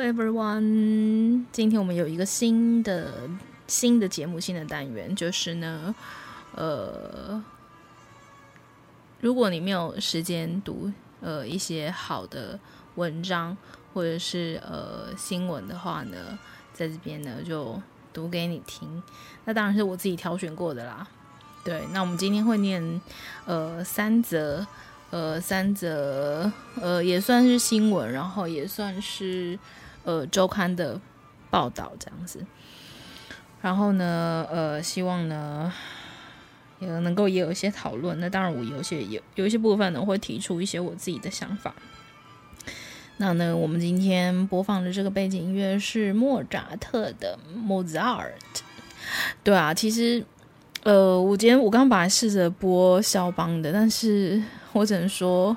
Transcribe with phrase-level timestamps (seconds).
[0.00, 3.28] Everyone，今天我们有一个新的
[3.66, 5.94] 新的节目，新的单元，就是呢，
[6.54, 7.42] 呃，
[9.20, 12.58] 如果你没有时间读呃一些好的
[12.94, 13.56] 文章
[13.92, 16.38] 或者是呃新闻的话呢，
[16.72, 17.80] 在这边呢就
[18.12, 19.02] 读给你听。
[19.44, 21.06] 那当然是我自己挑选过的啦。
[21.64, 23.00] 对，那我们今天会念
[23.44, 24.66] 呃三则。
[25.10, 26.50] 呃，三则
[26.80, 29.56] 呃也算是新闻，然后也算是
[30.06, 30.98] 呃周刊的
[31.50, 32.46] 报道这样子。
[33.60, 35.70] 然后呢，呃，希望呢
[36.78, 38.18] 也能够也有一些讨论。
[38.18, 41.74] 那当然，我有些有有一些部分呢会提出一些我自己的想法。
[43.18, 47.38] 那呢，我们今天播放的这个背景音乐是莫扎特的
[47.68, 48.32] 《Mozart》。
[49.44, 50.24] 对啊，其实
[50.84, 54.42] 呃，我今天我刚刚本来试着播肖邦的，但是。
[54.72, 55.56] 我只能说，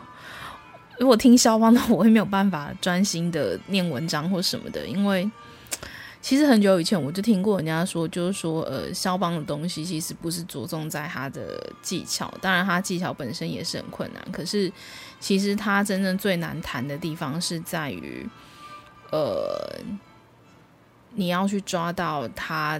[1.00, 5.30] 如果听肖邦的，我会没有办法专心的念文章或什么的，因为
[6.22, 14.70] 其实很久以前我就听过人家说，就是说，呃，肖邦的东西其实不是着重在他的技巧，当然他技巧本身也是很困难，可是
[15.22, 18.28] 其实他真正最难弹的地方是在于，
[19.12, 19.80] 呃，
[21.16, 22.78] 你要去抓到他，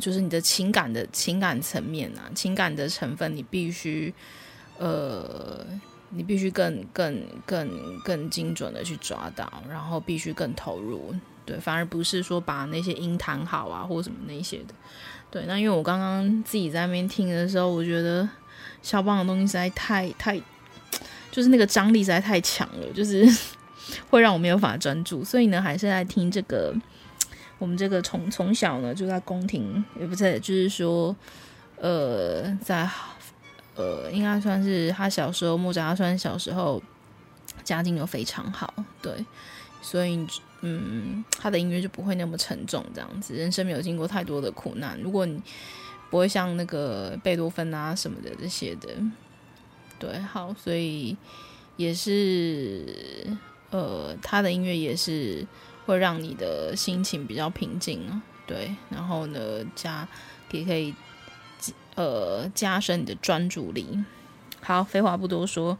[0.00, 4.12] 就是你的情感的情感层面啊，情感的成分，你必须。
[4.78, 5.64] 呃，
[6.10, 14.74] 你必须更、更、更、更精准的去抓到，然后必须更投入，对，反而不是说把那些音弹好啊，或什么那些的，
[15.30, 15.44] 对。
[15.46, 18.28] 那因为我刚刚自己在那边听的时候，我觉得
[18.82, 20.40] 肖邦的东西实在太太，
[21.30, 23.26] 就是那个张力实在太强了，就是
[24.08, 26.74] 会让我没有办法专注，所以呢，还是在听这个。
[27.58, 31.16] 我们这个从从小呢就在宫廷，也不是，就是说，
[31.76, 32.88] 呃，在。
[33.76, 36.82] 呃，应该算是他小时候，莫扎特算小时候
[37.62, 39.12] 家境就非常好，对，
[39.82, 40.26] 所以
[40.62, 44.98] 嗯，他的音乐就不会那么沉重，这样子，人生没有经过太多的苦难。
[45.02, 45.38] 如果你
[46.10, 48.88] 不会像那个贝多芬啊什么的这些的，
[49.98, 51.14] 对，好，所以
[51.76, 53.36] 也是
[53.68, 55.46] 呃，他的音乐也是
[55.84, 60.08] 会让你的心情比较平静，对，然后呢，加
[60.50, 60.94] 也可以。
[61.94, 64.04] 呃，加深你的专注力。
[64.60, 65.78] 好，废话不多说。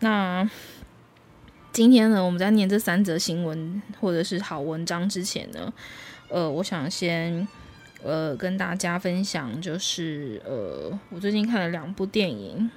[0.00, 0.48] 那
[1.72, 5.72] 今天呢，我们在念这三则新闻或者是好文章之前呢，
[6.28, 7.46] 呃，我想先
[8.02, 12.70] 呃跟大家分享，就是呃，我最近看了两部电影。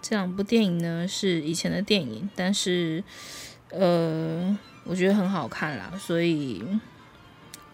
[0.00, 3.02] 这两部电影呢是以前的电影，但是
[3.70, 6.64] 呃，我觉得很好看啦，所以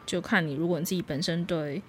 [0.07, 1.83] 就看你，如果你自己本身对。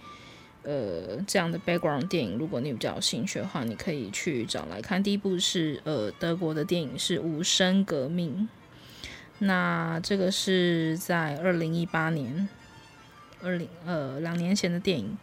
[0.65, 5.01] 呃，这样的 background 电影，如果你比较有兴趣的话，你可以去找来看。
[5.01, 8.49] 第一部是呃德国的电影，是《无声革命》。
[9.39, 12.49] 那这个是在二零一八年，
[13.43, 15.17] 二零呃两年前的电影。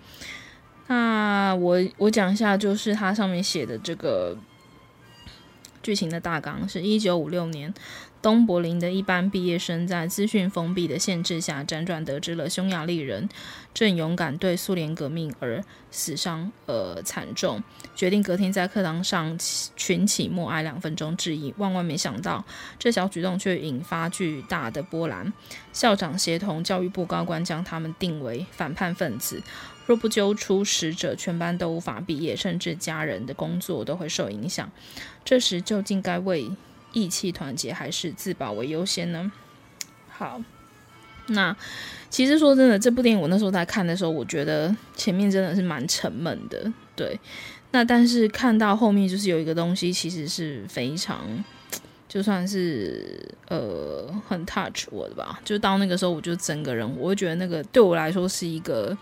[0.87, 4.37] 那我我讲一下，就是它上面写的这个
[5.83, 7.73] 剧情的大纲，是一九五六年。
[8.23, 13.29] 东柏林的一般毕业生在资讯封闭的限制下，辗转得知了匈牙利人
[13.75, 17.61] 正勇敢对苏联革命而死伤呃惨重，
[17.97, 19.37] 决定隔天在课堂上
[19.75, 21.53] 群起默哀两分钟致意。
[21.59, 22.45] 万万没想到，
[22.79, 25.33] 这小举动却引发巨大的波澜。
[25.73, 29.43] 校长协同教育部高官将他们定为反叛分子，
[29.85, 34.71] 若不揪出使者，全班都无法毕业，甚至家人的工作都会受影响。
[35.25, 36.49] 这时究竟该为
[36.93, 39.33] 义气团结还是自保为优先呢？
[40.11, 40.41] 好，
[41.29, 41.57] 那
[42.11, 47.19] 其实说真的，这部电影我那时候在看的时候，我觉得前面真的是蛮沉闷的，对。
[47.71, 51.43] 那但是看到后面，就是有一个东西，其实是非常，
[52.07, 55.41] 就算是呃很 touch 我的吧。
[55.43, 58.97] 就到那个时候，我就整个人，我会觉得那个对我来说是一个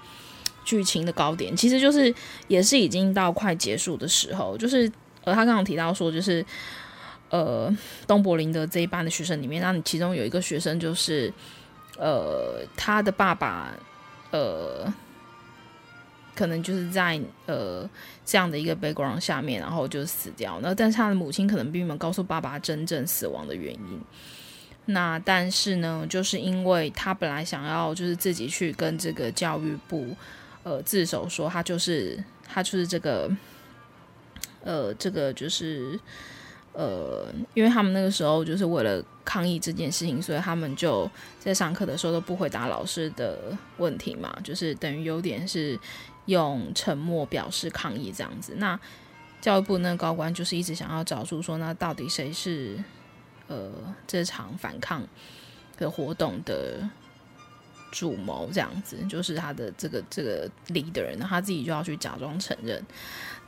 [0.64, 1.56] 剧情的高点。
[1.56, 2.14] 其实就是
[2.46, 4.90] 也是已经到快结束的时候，就是
[5.24, 6.46] 呃他刚刚提到说就是。
[7.30, 7.72] 呃，
[8.08, 11.32] 东柏林的这一班的学生里面，那你其中有一个学生就是，
[11.96, 13.72] 呃，他的爸爸，
[14.32, 14.92] 呃，
[16.34, 17.88] 可能就是在呃
[18.24, 20.58] 这样的一个 background 下面，然后就死掉。
[20.60, 24.00] 那但是他的母亲可能并没有告诉爸爸真正死亡的原因。
[24.86, 30.16] 那但是呢，就是因为他本来想要就是自己去跟这个教育部
[30.64, 32.18] 呃自首，说他就是
[32.48, 33.30] 他就是这个，
[34.64, 35.96] 呃，这个就是。
[36.72, 45.78] 呃，因为他们那个时候就是为了抗议这件事情，所以他们就在上课的时候都不回答老师的问题嘛，就是等于有点是
[46.26, 48.54] 用沉默表示抗议这样子。
[48.56, 48.78] 那
[49.40, 52.78] 教育部那个高官就是一直想要找出说，那到底谁是
[53.48, 53.70] 呃
[54.06, 55.02] 这场反抗
[55.76, 56.88] 的活动的
[57.90, 62.80] 主谋，这样子就是他的这个这个 leader，那他自己就要去假装承认。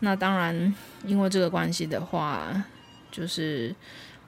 [0.00, 0.74] 那当然，
[1.04, 2.64] 因为这个关系的话，
[3.12, 3.72] 就是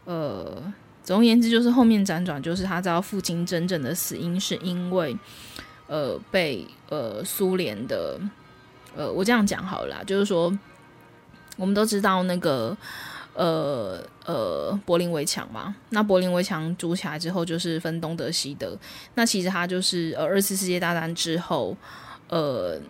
[0.04, 0.72] 呃，
[1.02, 5.16] 总而言之，就是后面辗转，就是他知道父亲真正的死因是因为
[5.88, 8.20] 呃被呃苏联的
[8.94, 10.56] 呃，我这样讲好了，就是说
[11.56, 12.76] 我们都知道那个。
[13.36, 18.78] 呃呃，柏林围墙嘛，那柏林围墙筑起来之后，就是分东德西德。
[19.16, 21.76] 那其实它就是呃，二次世界大战之后，
[22.28, 22.80] 呃，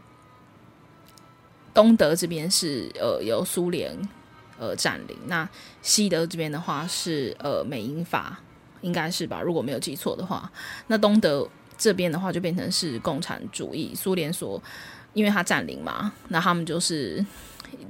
[1.72, 3.96] 东德这边是呃由苏联
[4.58, 5.48] 呃占领，那
[5.82, 8.40] 西德这边的话是呃美英法，
[8.80, 9.40] 应该是吧？
[9.40, 10.50] 如果没有记错的话，
[10.88, 14.62] 那东德这边的话就变成是共产主义，苏联所，
[15.12, 17.24] 因为它占领嘛，那他们就是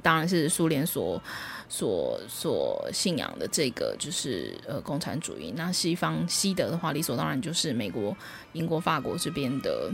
[0.01, 1.21] 当然是苏联所。
[1.67, 8.15] 所所信仰的这个就是呃共产主义，那西方西德的话，理所当然就是美国、
[8.53, 9.91] 英国、法国这边的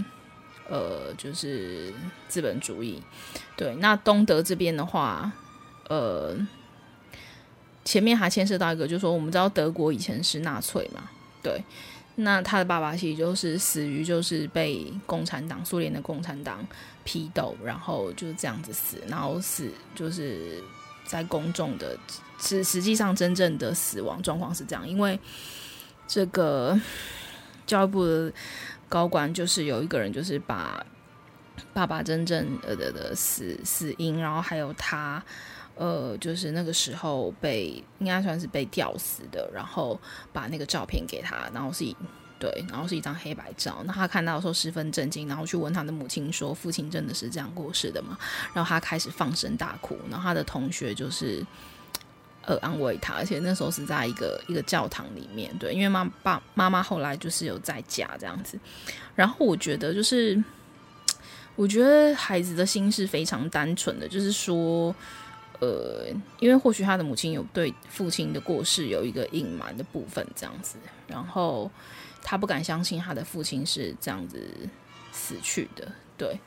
[0.69, 1.91] 呃就是
[2.27, 3.01] 资本主义。
[3.55, 5.31] 对，那东德这边的话，
[5.87, 6.35] 呃，
[7.83, 11.03] 前面还牵涉到一个，就是说我们知道德国以前是纳粹嘛，
[11.41, 11.63] 对，
[12.15, 16.65] 那他的爸爸其实就是死于就是被共产党苏联的共产党
[17.03, 20.63] 批斗，然后就这样子死，然后死就是。
[21.03, 21.97] 在公众的，
[22.39, 25.19] 实实际上真正的死亡状况是这样，因为
[26.07, 26.79] 这个
[27.67, 28.31] 教育部的
[28.87, 30.85] 高官就是有一个人，就是把
[31.73, 35.21] 爸爸真正呃的的死死因，然后还有他
[35.81, 39.99] 呃，就是那个时候被应该算是被吊死的，然后
[40.31, 41.95] 把那个照片给他，然后是一。
[42.41, 43.83] 对，然后是一张黑白照。
[43.85, 48.17] 那他看到的时候十分震惊，然后去问他的母亲说：“父亲真的是这样过世的吗？”
[48.51, 49.95] 然后他开始放声大哭。
[50.09, 51.45] 然后他的同学就是
[52.43, 55.55] 呃安慰他，而且那时候是在一个一个教堂里面。
[55.59, 58.59] 对，因为妈爸妈妈后来就是有在家这样子。
[59.13, 60.43] 然后我觉得就是，
[61.55, 64.95] 我觉得孩子的心是非常单纯的，就是说，
[65.61, 66.07] 呃，
[66.39, 70.77] 因为或许他的母亲有对父亲的过世有一个隐瞒的部分这样子，
[71.07, 71.71] 然后。
[72.23, 74.39] 他不敢相信他的父亲是这样子
[75.11, 76.39] 死去的，对。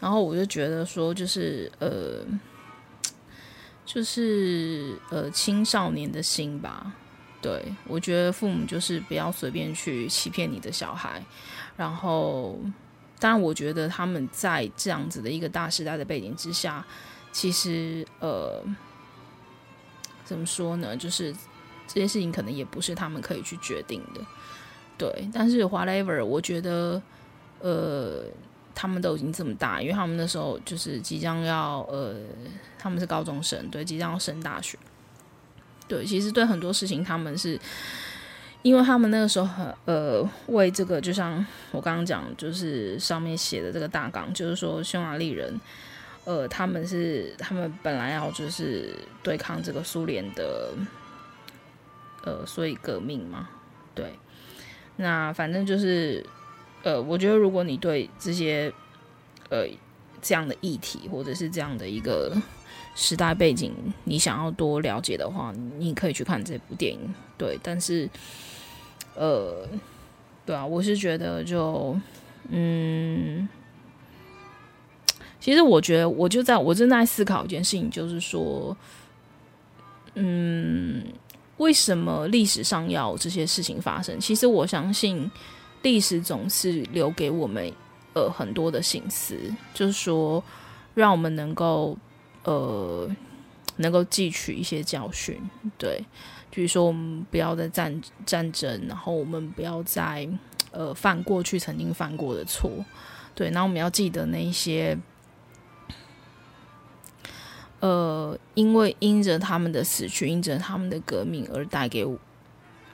[0.00, 2.26] 然后我就觉得说，就是呃，
[3.86, 6.92] 就是呃，青少年的心吧。
[7.40, 11.24] 对，我觉得父母就是不要随便去欺骗你的小孩。
[11.76, 12.58] 然后，
[13.20, 16.84] 当然，我觉得他们在这样子的一个大时代的背景之下，
[17.34, 18.62] 其实呃，
[20.24, 20.96] 怎么说呢？
[20.96, 21.34] 就是
[21.88, 24.20] 这些事情可能也不是他们可以去决定的。
[24.96, 27.02] 对，但是 whatever，我觉得，
[27.58, 28.22] 呃，
[28.72, 32.14] 他们都已经这么大，因为他们那时候就是即将要，呃，
[32.78, 34.78] 他们是高中生，对，即将要升大学。
[35.88, 37.60] 对，其实对很多事情，他们是，
[38.62, 45.60] 因为他们那个时候很，呃，为这个，就像我刚刚讲，就是上面写的这个大纲，就是说匈牙利人，
[46.24, 50.72] 呃，他们是他们本来要就是对抗这个苏联的，
[52.24, 53.48] 呃，所以革命嘛，
[53.94, 54.12] 对。
[54.96, 56.24] 那反正就是，
[56.84, 58.72] 呃，我觉得如果你对这些，
[59.50, 59.66] 呃，
[60.22, 62.32] 这样的议题或者是这样的一个
[62.94, 63.74] 时代背景，
[64.04, 67.12] 你想要多了解的话，你可以去看这部电影。
[67.36, 68.08] 对，但是，
[69.16, 69.66] 呃，
[70.46, 71.98] 对啊，我是觉得就，
[72.48, 73.48] 嗯，
[75.44, 78.74] 其实我觉得我就在我正在思考一件事情，就是说，
[80.14, 81.04] 嗯。
[81.58, 84.18] 为什么历史上要这些事情发生？
[84.18, 85.30] 其实我相信，
[85.82, 87.72] 历史总是留给我们
[88.12, 89.38] 呃很多的心思，
[89.72, 90.42] 就是说，
[90.94, 91.96] 让我们能够
[92.42, 93.08] 呃
[93.76, 95.38] 能够汲取一些教训。
[95.78, 96.04] 对，
[96.50, 100.28] 比如说我们不要再战战争，然后我们不要再
[100.72, 102.68] 呃犯过去曾经犯过的错。
[103.36, 104.98] 对，然后我们要记得那一些。
[107.84, 112.02] 呃，因为因着他们的死去，因着他们的革命而带给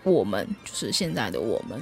[0.03, 1.81] 我们，就是现在的我们，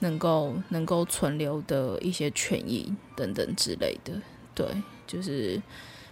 [0.00, 4.12] 能够能够存留的一些权益等等之类的。
[4.52, 4.66] 对，
[5.06, 5.62] 就是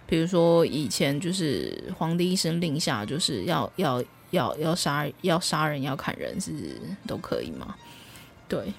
[0.07, 6.53] 比如说以前就是皇帝一声令下，就是要要要要杀要杀人要砍人是
[7.05, 7.75] 都可以吗？
[8.47, 8.73] 对，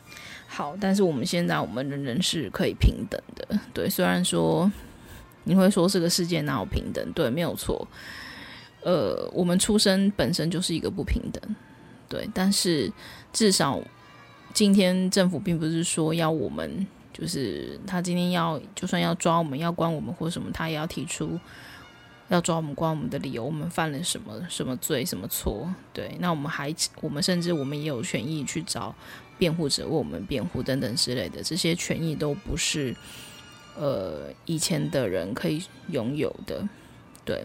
[0.48, 3.60] 好，但是我们现在我们人人是可以平等的。
[3.74, 4.72] 对，虽然说。
[5.44, 7.12] 你会说这个世界哪有平等？
[7.12, 7.86] 对，没有错。
[8.82, 11.56] 呃，我们出生本身就是一个不平等，
[12.08, 12.28] 对。
[12.32, 12.90] 但是
[13.32, 13.78] 至少
[14.54, 21.38] 今天政府并不是说要我们，就是他今天要就算要抓我们要关我们或什么，他也要提出
[22.28, 25.68] 要抓我们关我们的理由，我们犯了什么什么罪什么错？
[25.92, 28.94] 对，那我们还我们甚至我们也有权益去找
[29.36, 32.96] 辩护者为我们辩护等等之类的，这些权益都不是
[33.76, 36.68] 呃以前的人可以拥有的。
[37.24, 37.44] 对，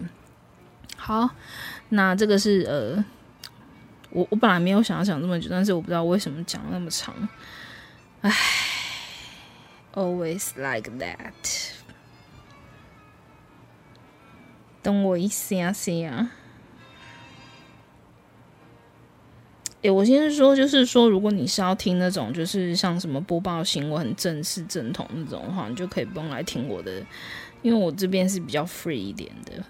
[0.95, 1.29] 好，
[1.89, 3.05] 那这个是呃。
[4.11, 7.13] 我我本来没有想要讲这么久，但是我不知道为什么讲那么长。
[8.21, 8.31] 唉
[9.93, 11.73] ，always like that。
[14.81, 16.29] 等我一下下。
[19.89, 27.03] 我先说，就是说，如果你是要听那种，就是像什么播报新闻很正式正统那种的话，你就可以不用来听我的，
[27.61, 29.63] 因为我这边是比较 free 一点的。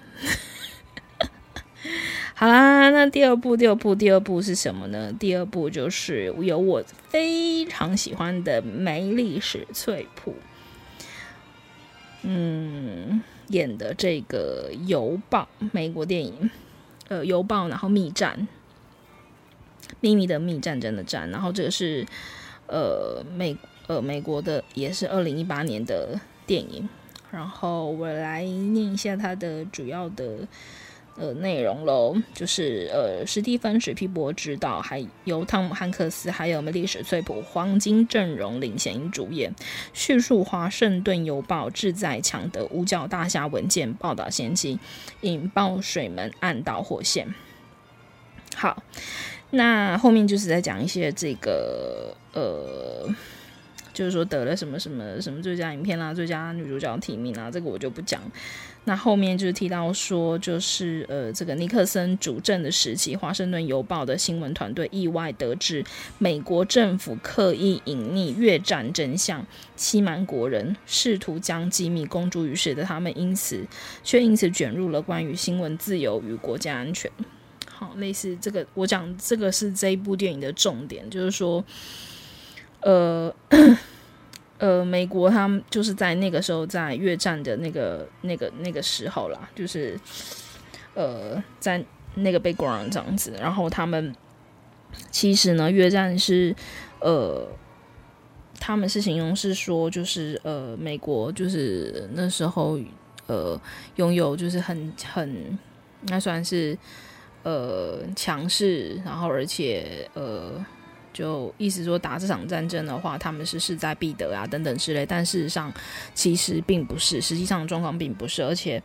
[2.33, 5.13] 好啦，那第二部，第二部，第二部是什么呢？
[5.17, 10.35] 第二部就是有我非常喜欢的梅丽史翠普，
[12.23, 16.49] 嗯，演的这个邮报美国电影，
[17.07, 18.47] 呃，邮报，然后密战，
[19.99, 22.05] 秘密的密战争的战，然后这个是
[22.67, 26.87] 呃美呃美国的，也是二零一八年的电影，
[27.31, 30.47] 然后我来念一下它的主要的。
[31.17, 39.55] 呃，内容喽，就是呃，史蒂芬·史皮伯执导，还由汤姆·汉克斯还有梅丽史翠普黄金阵容领衔主演，
[39.93, 44.77] 叙述华盛顿邮报志在抢得五角大厦文件报道先机，
[45.21, 47.33] 引爆水门案导火线。
[48.53, 48.83] 好，
[49.51, 53.09] 那后面就是在讲一些这个呃。
[53.93, 58.21] 就是说得了什么什么什么最佳影片啦、最佳女主角提名啦，这个我就不讲。
[58.83, 65.81] 那后面就是提到说，就是呃，这个尼克森主政的时期，华盛顿邮报的新闻团队意外得知
[66.17, 69.47] 美国政府刻意隐匿越战真相，
[69.77, 73.65] 欺瞒国人，试图将机密公诸于世的他们，因此
[74.03, 77.09] 却因此卷入了关于新闻自由与国家安全。
[77.75, 81.63] 好，类似这个，我讲这个是这一部电影的重点，就是说。
[82.81, 83.33] 呃，
[84.59, 89.99] 呃，美国他们就是在那个时候，在越战的那个、那个、那个时候啦，就是
[90.93, 93.33] 呃，在那个 background 这样子。
[93.41, 94.13] 然后他们
[95.09, 96.55] 其实呢，越战是
[96.99, 97.47] 呃，
[98.59, 102.77] 他们是形容是说，就是呃，美国就是那时候
[103.25, 103.59] 呃，
[103.95, 105.57] 拥有就是很很，
[106.01, 106.77] 那算是
[107.45, 110.65] 呃强势，然后而且呃。
[111.15, 115.05] 就意思说打这场战争的话，他们是势在必得啊，等等之类。
[115.05, 115.73] 但事实上，
[116.13, 118.83] 其实并不是，实际上状况并不是，而且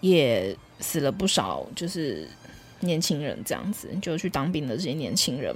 [0.00, 2.26] 也死了不少，就是
[2.80, 5.54] 年轻人这样子，就去当兵的这些年轻人。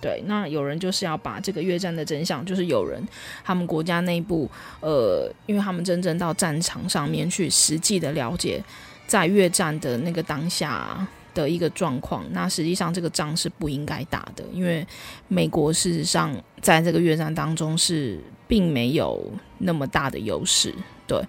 [0.00, 3.04] 对，那有人就是要把这个越战的真相，就是有人
[3.42, 4.48] 他们国家内部，
[4.78, 8.62] 呃，因为他们真正到战场上面去实际的了解，
[9.08, 11.04] 在越战的那个当下。
[11.34, 14.86] 的一个状况，那实际上这个仗是不应该打的，因为
[15.28, 20.74] 美国事实上在这个越战当中是并没有那么大的优势。
[21.06, 21.22] 对，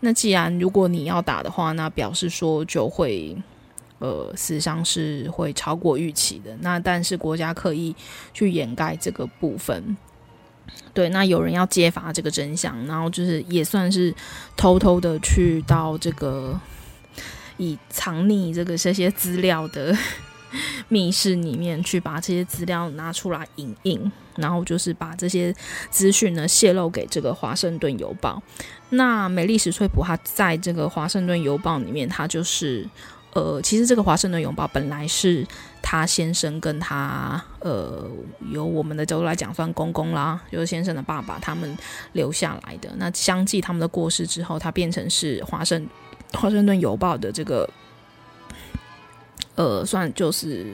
[0.00, 3.36] 那既然如果你要打的话，那表示说就会
[3.98, 6.56] 呃死伤是会超过预期的。
[6.60, 7.94] 那但是国家刻意
[8.32, 9.96] 去掩盖这个部分，
[10.94, 14.14] 对，那有人要揭发这个真相，然后就是也算是
[14.56, 16.58] 偷偷的去到这个。
[17.58, 19.94] 以藏匿这个这些资料的
[20.88, 25.54] 密室里面去把这些资料拿出来影印，然后就是把这些
[25.90, 28.42] 资讯呢泄露给这个华盛顿邮报。
[28.90, 32.88] 那梅丽史翠普他在这个华盛顿邮报里面，他就是
[33.34, 35.46] 呃，其实这个华盛顿邮报本来是
[35.82, 38.10] 他先生跟他呃，
[38.50, 41.76] 由我们的角度来讲算公公啦，就是先生的爸爸他们
[42.12, 42.90] 留下来的。
[42.96, 45.86] 那相继他们的过世之后，他变成是华盛。
[46.32, 47.68] 华盛顿邮报的这个，
[49.54, 50.66] 呃，算就是，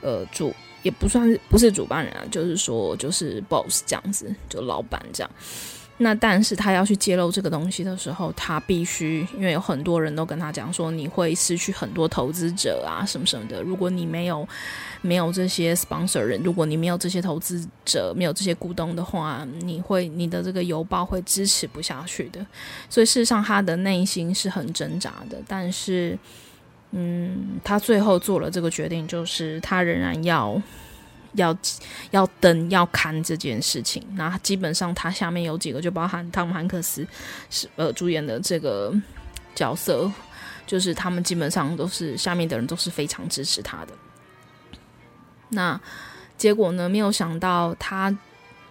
[0.00, 5.30] 呃，主也不算是不是主办人啊，就是说就是 boss 这样子，就老板这样。
[6.00, 13.60] 那但是他要去揭露这个东西的时候，他必须，因为有很多人都跟他讲说，你会失去很多投资者啊，什么什么的。
[13.62, 14.46] 如果你没有
[15.02, 22.46] 没有这些 sponsor 人，如果你没有这些投资者，没有这些股东的话，你会你的这个邮报会支持不下去的。
[22.88, 25.36] 所以事实上，他的内心是很挣扎的。
[25.48, 26.16] 但是，
[26.92, 30.62] 嗯，他最后做了这个决定，就是他仍然要。
[31.34, 31.56] 要
[32.10, 37.06] 要登要看这件事情，那基本上他下面有几个，就包含汤姆汉克斯
[37.50, 38.94] 是呃主演的这个
[39.54, 40.10] 角色，
[40.66, 43.92] 就是他们基本上都是下面的人都是非常支持他的。
[45.50, 45.80] 那
[46.36, 48.16] 结果呢，没有想到他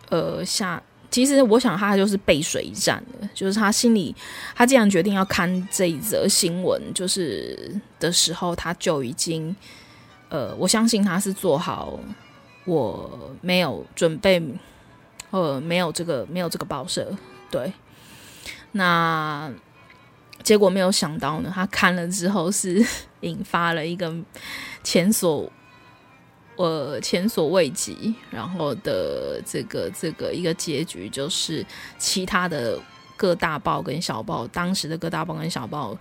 [0.10, 0.82] 呃下。
[1.10, 4.14] 其实我想他就是背水一战的，就是他心里，
[4.54, 9.56] 他既然决定要看这一则新闻，就是的时候，他就已经，
[10.28, 11.98] 呃，我相信他是做好
[12.68, 14.40] 我没有准备，
[15.32, 17.12] 呃，没有这个没有这个报社，
[17.50, 17.74] 对，
[18.74, 19.52] 那
[20.44, 22.86] 结果没有想到呢，他看了之后是
[23.22, 24.14] 引发了一个
[24.84, 25.52] 前所。
[26.60, 31.64] 呃，前所未及，然后的这个这个一个结局就是，
[32.00, 32.80] 其他的
[33.16, 35.96] 各大报跟小报，当时的各大报跟小报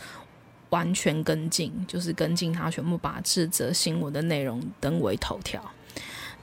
[0.71, 5.63] 完全跟进，就是跟进他全部把这则新闻的内容登为头条。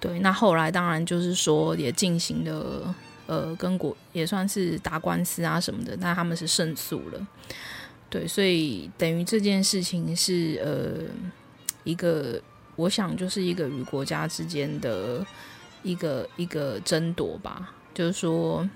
[0.04, 2.94] 对，那后来当然就是说也进行了，
[3.26, 7.28] 呃，跟国也算是打官司啊什么的，那他们是胜诉了。
[8.10, 11.10] 对，所以等于这件事情是呃
[11.86, 12.42] 一个。
[12.76, 15.24] 我想就是一个与国家之间的
[15.84, 18.68] 一个一个争夺吧，就是说，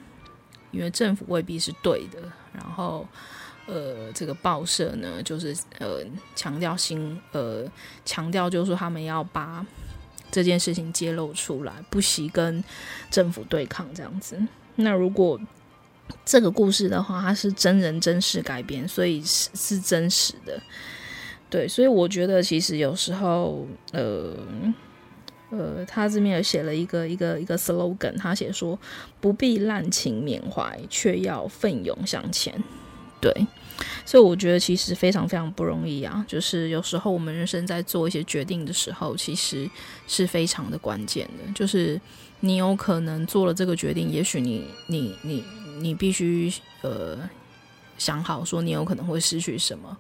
[0.70, 2.22] 因为政府未必是对的，
[2.54, 3.08] 然后
[3.66, 6.04] 呃，这个报社呢，就是呃
[6.36, 7.66] 强调新呃
[8.06, 9.66] 强调就是说他们要把
[10.32, 12.64] 这件事情揭露出来，不惜跟
[13.10, 14.38] 政府对抗这样子。
[14.76, 15.40] 那如果
[16.24, 20.62] 这个故事的话，它是真人真事改编，所以是是真实的。
[21.50, 24.34] 对，所以我觉得其实有时候，呃，
[25.50, 28.78] 呃，他这边有写了一个一个一个 slogan，他写说
[29.22, 32.62] 不必滥情缅怀，却要奋勇向前。
[33.20, 33.48] 对，
[34.06, 36.24] 所以我觉得其实非常非常不容易啊。
[36.28, 39.70] 就是有时候我们人生在做一些决定的时候，其实
[40.08, 41.52] 是非常的关键的。
[41.54, 42.00] 就是
[42.42, 45.44] 你有可能做了这个决定，也许你你你
[45.80, 47.18] 你必须呃
[47.98, 49.98] 想好说你有可能会失去什么。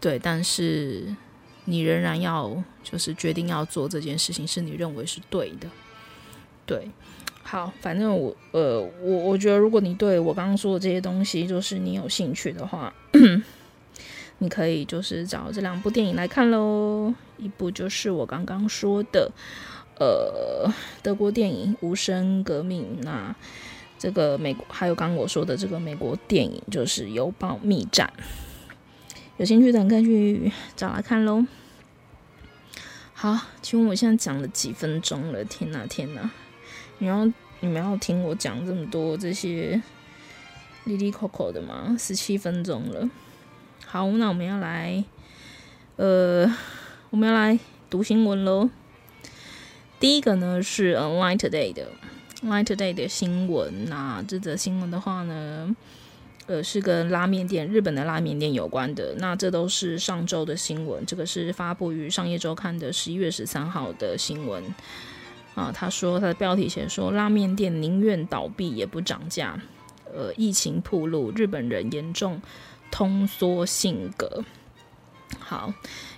[0.00, 1.16] 对，但是
[1.64, 5.66] 你仍然要就是决定要做这件事情，是你认为是对的。
[6.66, 6.90] 对，
[7.46, 12.92] 好，反正我呃，我我觉得，如果你对我刚刚说的这些东西，就是你有兴趣的话，
[14.38, 17.14] 你可以就是找这两部电影来看喽。
[17.36, 19.30] 一部就是我刚刚说的，
[19.98, 20.72] 呃，
[21.02, 23.36] 德国电影《无声革命》，那
[23.98, 28.10] 这个美国还有刚刚我说的这个美国电影，就是《邮报密战》。
[29.36, 31.44] 有兴趣的可以去找来看喽。
[33.12, 35.44] 好，请问我现在讲了几分钟了？
[35.44, 36.30] 天哪，天哪！
[36.98, 37.24] 你要
[37.60, 39.82] 你们要听我讲这么多这些
[40.84, 41.96] 哩哩扣扣的吗？
[41.98, 43.08] 十七分钟了。
[43.86, 45.04] 好，那我们要来，
[45.96, 46.50] 呃，
[47.10, 48.70] 我们要来读新闻喽。
[49.98, 51.88] 第一个呢是《Line Today》的
[52.46, 53.86] 《Line Today》的新闻。
[53.88, 55.74] 那这则新闻的话呢，
[56.46, 59.14] 呃，是跟拉面店，日本的拉面店有关的。
[59.18, 64.62] 那这都是上周的新闻，这个是发布于《商业周刊》的十一月十三号的新闻。
[65.54, 69.60] 啊，他说他的标题写说，拉面店宁愿倒闭也不涨价。
[70.14, 72.40] 呃，疫情暴露，日本人严重
[72.90, 74.44] 通缩性格。
[75.40, 75.72] 好，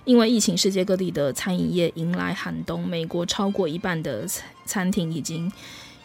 [0.05, 2.87] 因为疫情，世界各地的餐饮业迎来寒冬。
[2.87, 4.27] 美国超过一半的
[4.65, 5.51] 餐厅已经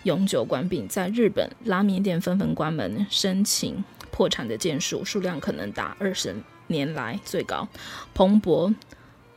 [0.04, 3.84] 永久关闭，在日本，拉面店纷纷关门，申请。
[4.10, 7.66] 破产的件数数量可能达二十年来最高。
[8.14, 8.74] 彭博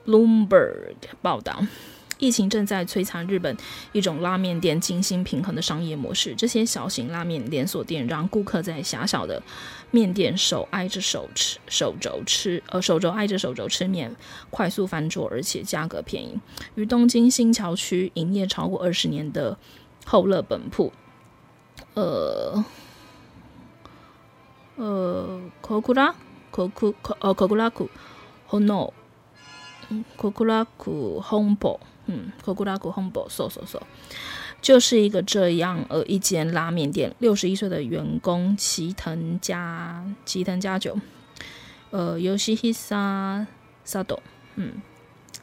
[0.05, 1.61] （Bloomberg） 报道，
[2.17, 3.55] 疫情正在摧残日本
[3.91, 6.33] 一种拉面店精心平衡的商业模式。
[6.35, 9.41] 这些小型拉面连锁店让顾客在狭小的
[9.91, 14.15] 面店手挨着手吃手肘吃，呃，手肘挨着手肘吃面，
[14.49, 16.39] 快速翻桌，而且价格便宜。
[16.75, 19.57] 于东京新桥区营业超过二十年的
[20.05, 20.93] 后乐本铺，
[21.93, 22.63] 呃。
[24.77, 26.13] 呃，可库拉，
[26.51, 27.89] 可库可呃可库拉库
[28.49, 28.91] ，Hono，
[30.17, 33.81] 可库拉库 Honpo，嗯，可库拉库 Honpo，搜搜搜，
[34.61, 40.99] 就是一个这样呃一间拉面店，六十一岁的员工齐藤家齐藤家久，
[41.91, 43.45] 呃，Yoshihisa
[43.85, 44.19] Sato，
[44.55, 44.81] 嗯，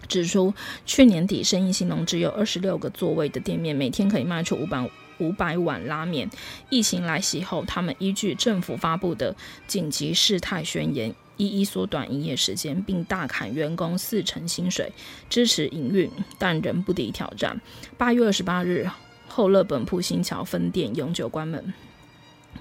[0.09, 0.55] 指出
[0.87, 4.91] 去年底生意兴隆，只有二十六个座位的店面，每天可以卖出五百。
[5.19, 6.29] 五百碗拉面。
[6.69, 9.37] 疫情来袭后，他们依据政府发布的
[9.69, 14.93] 紧急事态宣言，一一缩短营业时间，并大砍员工四成薪水，
[15.29, 17.61] 支持营运，但仍不敌挑战。
[17.97, 18.89] 八月二十八日，
[19.29, 21.73] 后乐本铺新桥分店永久关门，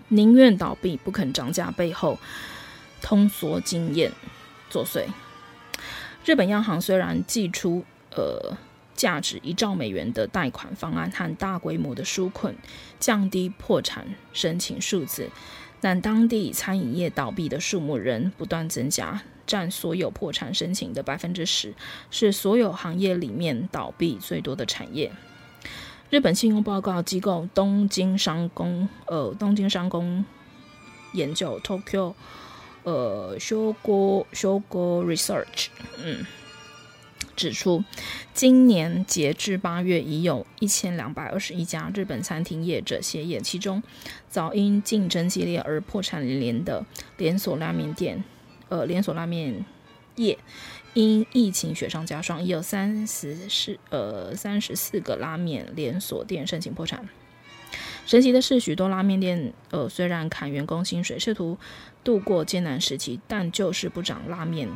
[0.07, 2.17] 宁愿倒闭不肯涨价，背后
[3.01, 4.11] 通缩经验
[4.69, 5.05] 作祟。
[6.25, 7.83] 日本央行虽然祭出
[8.15, 8.57] 呃。
[8.93, 12.55] 价值一兆美元的贷款方案和大规模的纾困，
[12.99, 15.27] 降低破产申请数字，
[15.81, 21.73] 但当地餐饮业倒闭的数目仍不断增加，占所有破产申请的百分之十，
[22.11, 25.11] 是所有行业里面倒闭最多的产业。
[26.11, 30.23] 日本信用报告机构东京商工呃东京商工
[31.13, 32.13] 研究 Tokyo
[32.83, 35.67] 呃 Shogo Shogo Research
[36.03, 36.25] 嗯。
[37.35, 37.83] 指出，
[38.33, 43.81] 今年截至八月，已有一千两百二十一家日本餐厅业者歇业，其中
[44.29, 46.85] 早因竞争激烈而破产连连的
[47.17, 48.23] 连锁拉面店，
[48.69, 49.65] 呃，连锁拉面
[50.15, 50.37] 业
[50.93, 57.07] 因疫情雪上加霜，已有三十四呃三十四个拉面连锁店申请破产。
[58.05, 61.57] 神奇的是，许多拉面店呃虽然砍员工薪水，试图
[62.03, 64.69] 度过艰难时期，但就是不涨拉面，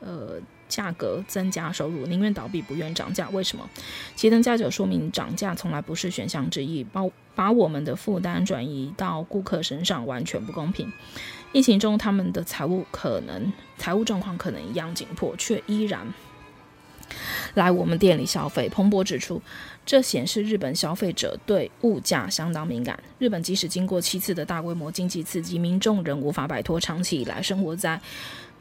[0.00, 0.40] 呃。
[0.68, 3.28] 价格增加收入，宁愿倒闭不愿涨价。
[3.30, 3.68] 为什么？
[4.14, 6.84] 其登加九说明，涨价从来不是选项之一。
[6.84, 7.02] 把
[7.34, 10.90] 把我们的负担转移到顾客身上，完全不公平。
[11.52, 16.12] 疫情中，他们的财务可能财务状况可能一样紧迫，却依然
[17.54, 18.68] 来我们店里消费。
[18.68, 19.40] 彭博指出，
[19.86, 22.98] 这显示日本消费者对物价相当敏感。
[23.18, 28.00] 日本即使经过七次的大规模经济刺激，民众仍无法摆脱长期以来生活在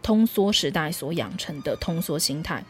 [0.05, 2.63] 通缩时代所养成的通缩心态，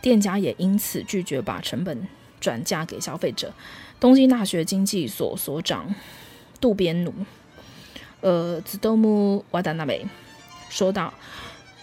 [0.00, 2.08] 店家也因此拒绝把成本
[2.40, 3.52] 转嫁给消费者。
[4.00, 5.94] 东京大学经济所所长
[6.62, 7.12] 渡边努，
[8.22, 10.06] 呃，子豆木瓦达那美
[10.70, 11.12] 说道。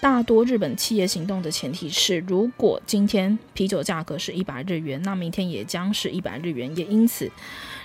[0.02, 6.76] 大多日本企业行动的前提是，如果今天啤酒价格是一百日元，那明天也将是一百日元。
[6.78, 7.32] 也因此，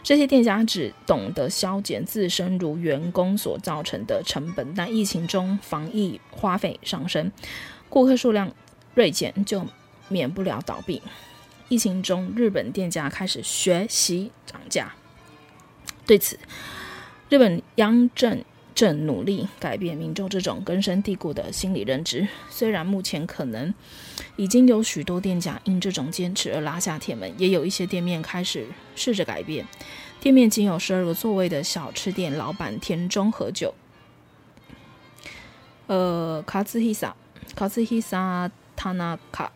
[0.03, 4.75] 这些店家只懂得削减自身如员工所造成的成本。
[4.75, 7.33] 但疫情中防疫花费上升，
[7.89, 8.53] 顾客数量
[8.95, 9.65] 锐减，就
[10.09, 11.01] 免不了倒闭。
[11.71, 14.93] 疫情中，日本店家开始学习涨价。
[16.05, 16.39] 对此，
[17.31, 18.45] 日本央政。
[18.75, 22.27] 正努力改变民众这种根深蒂固的心理认知。
[22.49, 23.75] 虽然目前可能
[24.37, 29.67] 已经有许多店家因这种坚持而拉下铁门，也有一些店面开始试着改变。
[30.21, 33.75] 店面仅有十二个座位的小吃店老板田中和久，
[35.87, 37.17] 呃，卡兹希萨，
[37.55, 39.51] 卡兹希萨，塔纳卡，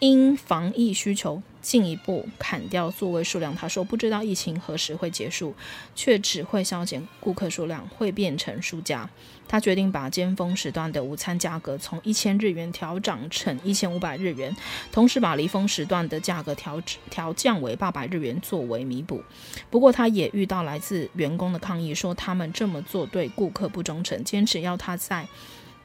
[0.00, 1.40] 因防疫需求。
[1.62, 3.54] 进一步砍掉座位数量。
[3.54, 5.54] 他说：“不知道疫情何时会结束，
[5.94, 9.10] 却只会削减顾客数量，会变成输家。”
[9.46, 14.56] 他决定把尖峰时段的午餐价格从一千日元调涨成一千五百日元，
[14.90, 19.22] 同时把离峰时段的价格调调降为八百日元作为弥补。
[19.68, 25.28] 不过，他也遇到来自员工的抗议，说他们这么做对顾客不忠诚，坚持要他在。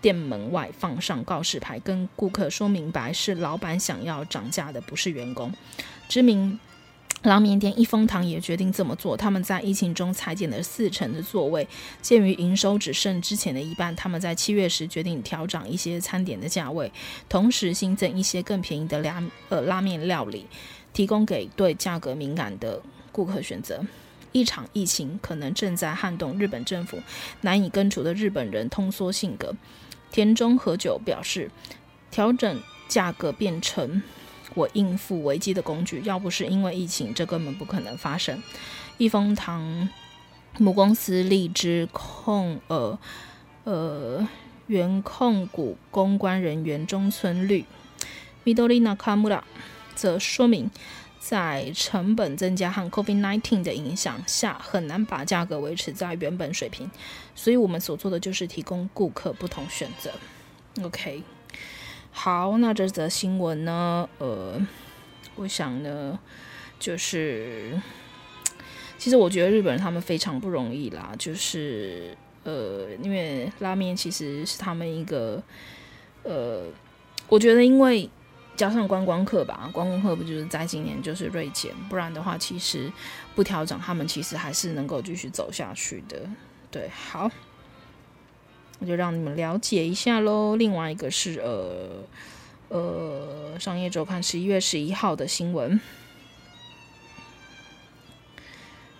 [0.05, 5.51] 店门外放上告示牌，跟顾客说明白是老板想要涨价的，不是员工。
[6.07, 6.59] 知名
[7.23, 9.17] 拉面店一风堂也决定这么做。
[9.17, 11.67] 他们在疫情中裁减了四成的座位，
[12.03, 16.91] 鉴于营收只剩之前的一半，他们在七月时决定调涨一些餐点的价位，
[17.27, 20.45] 同时新增一些更便宜的拉呃拉面料理，
[20.93, 22.79] 提供给对价格敏感的
[23.11, 23.83] 顾客选择。
[24.33, 26.99] 一场疫情可能正在撼动日本政府
[27.41, 29.55] 难以根除的日本人通缩性格。
[30.11, 31.51] 田中和久表示，
[32.11, 34.01] 调整价格变成
[34.53, 36.01] 我应付危机的工具。
[36.05, 38.41] 要不是因为疫情，这根本不可能发生。
[38.97, 39.89] 益丰堂
[40.57, 42.97] 母公司荔枝控呃
[43.65, 44.25] 呃
[44.67, 47.65] 原控股公关人员中村绿
[48.45, 49.41] Midori Nakamura
[49.95, 50.71] 则说明，
[51.27, 56.87] 在成本增加和 COVID-19 的影响下，很难把价格维持在原本水平。
[57.33, 60.11] 所以我们所做的就是提供顾客不同选择。
[60.83, 61.23] OK，
[62.11, 64.07] 好，那这则新闻呢？
[64.19, 64.61] 呃，
[65.33, 66.19] 我想呢，
[66.77, 67.81] 就是
[68.99, 75.41] 其实我觉得日本人他们非常不容易啦，就是呃，因为拉面其实是他们一个
[76.21, 76.65] 呃，
[77.27, 78.07] 我觉得因为。
[78.55, 82.91] 加上观光客吧，观光客不就是在今年就是锐减，不然的话，其实
[83.35, 86.21] 不调整，他们其实还是能够继续走下去的。
[86.71, 87.29] 对，好，
[88.79, 90.55] 我就让你们了解一下喽。
[90.55, 92.03] 另外一个是呃
[92.69, 95.79] 呃，商业周刊十一月十一号的新闻，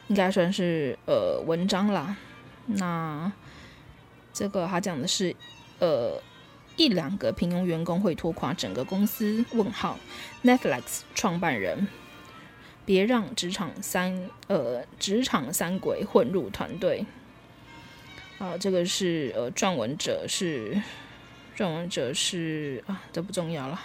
[0.08, 2.18] 应该算是呃文章啦。
[2.66, 3.32] 那
[4.34, 5.36] 这个他讲的是
[5.80, 6.22] 呃。
[6.76, 9.44] 一两个平庸员工会拖垮整个公司？
[9.52, 9.98] 问号。
[10.44, 11.88] Netflix 创办人，
[12.86, 17.06] 别让职场三呃职场三鬼混入团队。
[18.38, 20.82] 啊，这个是呃撰文者是
[21.56, 23.82] 撰文者是啊，这不重要了。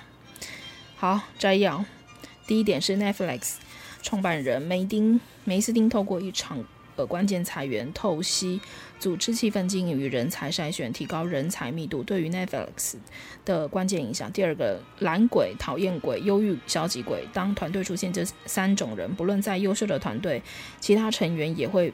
[0.96, 1.84] 好，摘要。
[2.46, 3.54] 第一点是 Netflix
[4.02, 6.64] 创办人梅丁梅斯丁透过一场
[6.96, 8.60] 呃关键裁员、透析、
[9.00, 12.96] 组织气氛经营与人才筛选、提高人才密度对于 Netflix
[13.46, 14.30] 的关键影响。
[14.30, 17.26] 第二个，懒鬼、讨厌鬼、忧郁、消极鬼。
[17.32, 20.42] 当团队出现这三种人，不论再优秀的团队，
[20.80, 21.92] 其他成员也会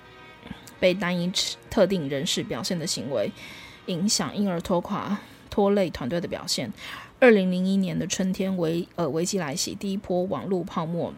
[0.80, 1.32] 被单一
[1.70, 3.30] 特定人士表现的行为
[3.86, 5.16] 影响，因而拖垮、
[5.48, 6.72] 拖累团队的表现。
[7.20, 11.14] 二零零一年的春天，危呃危机来袭，第一波网络泡沫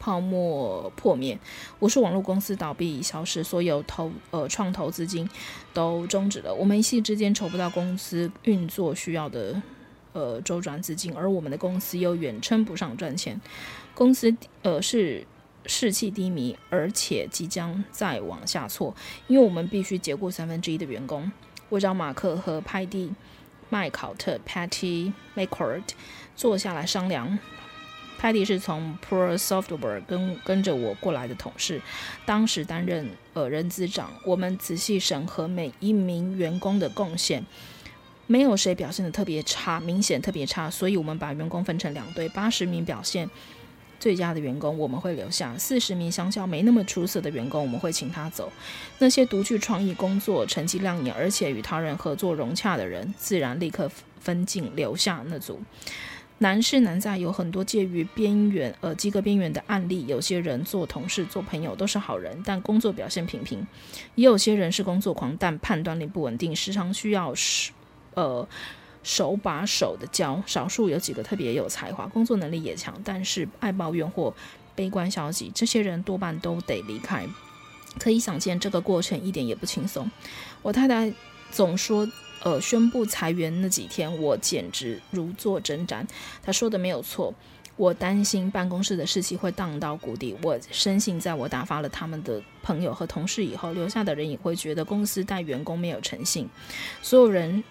[0.00, 1.38] 泡沫破灭，
[1.78, 5.28] 无数网络公司倒闭消失，所有投呃创投资金
[5.72, 6.52] 都终止了。
[6.52, 9.62] 我们一夕之间筹不到公司运作需要的
[10.12, 13.40] 呃周转资金，而我们的公司又远称不上赚钱，
[13.94, 15.24] 公司呃是
[15.66, 18.96] 士气低迷，而且即将再往下挫，
[19.28, 21.30] 因为我们必须解雇三分之一的员工。
[21.68, 23.12] 我找马克和派蒂。
[23.72, 25.84] 麦考特 （Patty McCord）
[26.34, 27.38] 坐下来商量。
[28.20, 31.80] Patty 是从 Pro Software 跟跟着我过来的同事，
[32.26, 34.12] 当时担任呃人资长。
[34.26, 37.42] 我们仔细审核每一名员工的贡献，
[38.26, 43.30] 没有谁表现得特别差，明显特别差，所以我们把员工分成两队，八十名表现。
[43.98, 48.52] 最佳的员工我们会留下，四十名相较没那么出色的员工我们会请他走。
[48.98, 55.60] 那些独具创意、工作成绩亮眼，而且与他人合作融洽的人，自然立刻分进留下那组。
[56.40, 63.60] 难是难在有很多介于边缘呃及格边缘的案例，有些人做同事、做朋友都是好人，但工作表现平平；
[64.14, 67.70] 也有些人是工作狂，但判断力不稳定，时常需要是
[68.14, 68.46] 呃。
[69.02, 74.34] 手把手的教，少数有几个特别有才华，工作能力也强，但是爱抱怨或
[74.74, 77.26] 悲观消极，这些人多半都得离开。
[77.98, 80.10] 可以想见，这个过程一点也不轻松。
[80.60, 81.10] 我太太
[81.50, 82.06] 总说，
[82.42, 86.06] 呃，宣布裁员那几天，我简直如坐针毡。
[86.42, 87.32] 他说的没有错，
[87.76, 90.36] 我担心办公室的士气会荡到谷底。
[90.42, 96.48] 我深信，在我打发了他们的朋友和同事以后，留下的人也会觉得公司待员工没有诚信。
[97.02, 97.62] 所有人。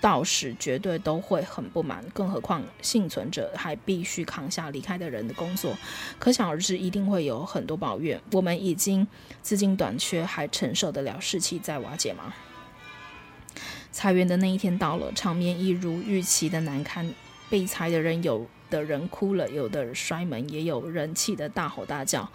[0.00, 5.74] 到时绝对都会很不满，更何况幸存者还必须扛下离开的人的工作，
[6.18, 8.20] 可想而知，一定会有很多抱怨。
[8.32, 9.06] 我们已经
[9.40, 12.34] 资金短缺，还承受得了士气在瓦解吗？
[13.94, 17.14] 裁员的那一天到了，场面一如预期的难堪，
[17.48, 18.44] 被裁的人有。
[18.70, 22.28] 的人哭了，有的人摔门，也有人气得大吼大叫，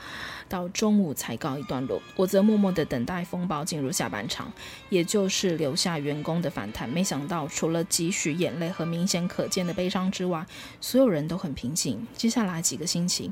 [0.47, 2.01] 到中午才告一段落。
[2.15, 4.49] 我则默默地等待风暴进入下半场，
[4.87, 6.87] 也就是留下员工的反弹。
[6.87, 10.45] 没想到，除了几许眼泪和明显可见的悲伤之外，
[10.79, 12.07] 所有人都很平静。
[12.15, 13.31] 接下来几个星期，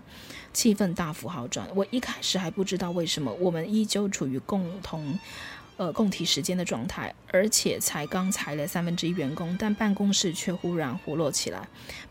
[0.51, 1.65] 气氛大幅好转。
[1.73, 5.17] 我一开始还不知道为什么，我们依旧处于共同。
[5.77, 11.67] 呃，供体时间的状态，而且才刚裁了三分之一员工，但办公室却忽然活络起来，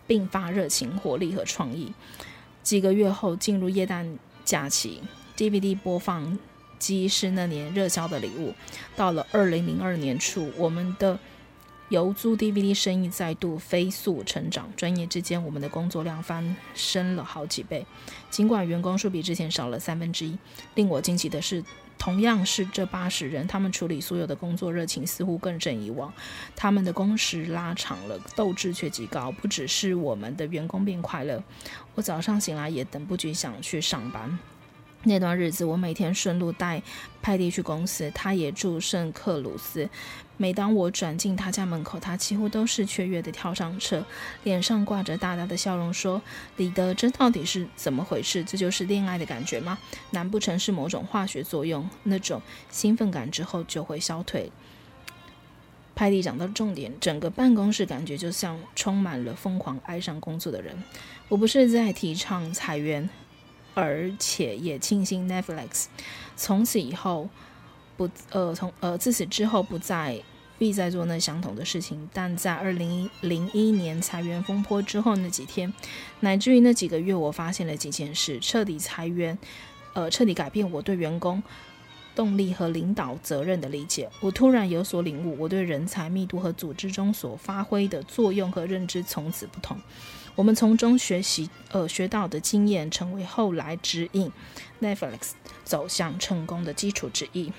[0.07, 1.93] 并发热情、活力和创意。
[2.63, 5.03] 几个月后，进入液氮假期
[5.37, 6.39] ，DVD 播放
[6.79, 8.55] 机是那年热销的礼物。
[8.95, 11.19] 到了二零零二年初，我们的
[11.89, 17.85] 邮租 DVD 生意再度飞速成长，转眼之间，我们的工作量翻升了好几倍。
[18.31, 20.39] 尽管员工数比之前少了三分之一，
[20.77, 21.65] 令我惊奇的是。
[21.99, 26.13] 同样是这八十人，他们处理所有的工作热情似乎更胜以往。
[26.55, 29.33] 他们的工时拉长了，斗志却极高。
[29.33, 31.43] 不只是我们的员工变快乐，
[31.95, 34.39] 我早上醒来也等不及想去上班。
[35.07, 36.83] 那段日子，我每天顺路带
[37.23, 39.89] 派蒂去公司，他也住圣克鲁斯。
[40.37, 44.05] 每当我转进他家门口，他几乎都是雀跃地跳上车，
[44.43, 46.21] 脸上挂着大大的笑容，说
[46.59, 48.43] ：“李德，这到底是怎么回事？
[48.43, 49.79] 这就是恋爱的感觉吗？
[50.11, 51.89] 难不成是某种化学作用？
[52.03, 54.51] 那种兴奋感之后就会消退？”
[55.95, 60.77] 派蒂讲到重点，整个办公室感觉就像充满了疯狂爱上工作的人。
[61.29, 63.09] 我不是在提倡裁员。
[63.77, 65.85] 而且也庆幸 Netflix
[66.35, 67.29] 从此以后
[67.95, 70.19] 不呃从呃自此之后不再
[70.57, 72.09] 必再做那相同的事情。
[72.11, 75.71] 但在二零零一年裁员风波之后那几天，
[76.21, 79.37] 乃至于那几个月，我发现了几件事，彻底裁员，
[79.93, 81.43] 呃，彻底改变我对员工
[82.15, 84.09] 动力和领导责任的理解。
[84.21, 89.79] 我突然有所领悟，我对人才密度和组织中所发挥的作用和认知从此不同。
[90.37, 94.31] 我们从中学习，呃，学到的经验成为后来指引
[94.83, 95.31] Netflix
[95.65, 97.51] 走向成功的基础之一。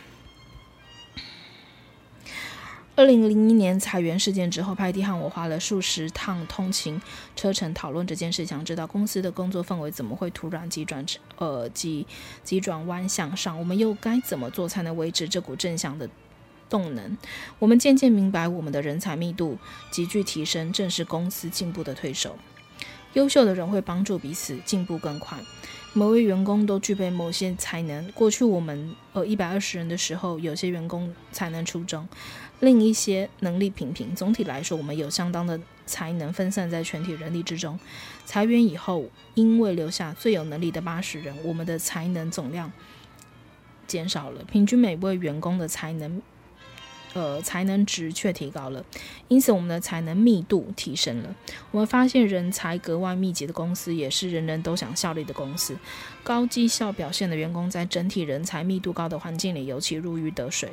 [2.95, 7.01] 二零零一年裁员事件之后，派蒂和我花了数十趟通勤
[7.35, 11.03] 车程讨论这件事，想知道公司的工作氛围怎么会突然急转，
[11.37, 12.05] 呃，急
[12.43, 16.07] 急转弯向上，我们又该怎么做才能维持这股正向的
[16.69, 17.17] 动能？
[17.57, 19.57] 我们渐渐明白，我们的人才密度
[19.89, 22.35] 急剧提升，正是公司进步的推手。
[23.17, 25.39] 优秀的人会帮助彼此进步更快。
[25.93, 28.11] 每位员工都具备某些才能。
[28.11, 32.07] 过去我们呃一百二十人的时候，有些员工才能出众，
[32.59, 34.13] 另一些能力平平。
[34.13, 37.79] 总体来说，我们有相当的才能分散在全体人力之中。
[38.23, 42.71] 裁员以后，因为留下最有能力的八十人，我们的才能总量
[43.87, 46.21] 减少了，平均每位员工的才能。
[47.17, 48.85] 呃，才能值却提高了，
[49.27, 51.35] 因此我们的才能密度提升了。
[51.71, 55.75] 我们发现人才格外密集的公司，也是人人都想效力的公司。
[56.23, 60.69] 高绩效表现的员工，在整体人才密度高的环境里，尤其如鱼得水。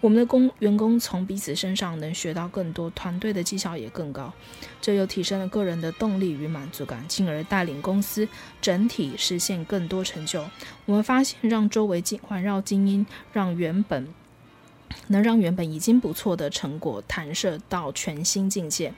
[0.00, 4.32] 我们的工员工从彼此身上能学到更多，团队的绩效也更高，
[4.80, 8.28] 这又提升了个人的动力与满足感，进而带领公司
[8.62, 10.44] 整体实现更多成就。
[10.86, 14.06] 我们发现，让周围环绕精英，让原本。
[15.10, 18.92] 能让原本已经不错的成果弹射到全新境界。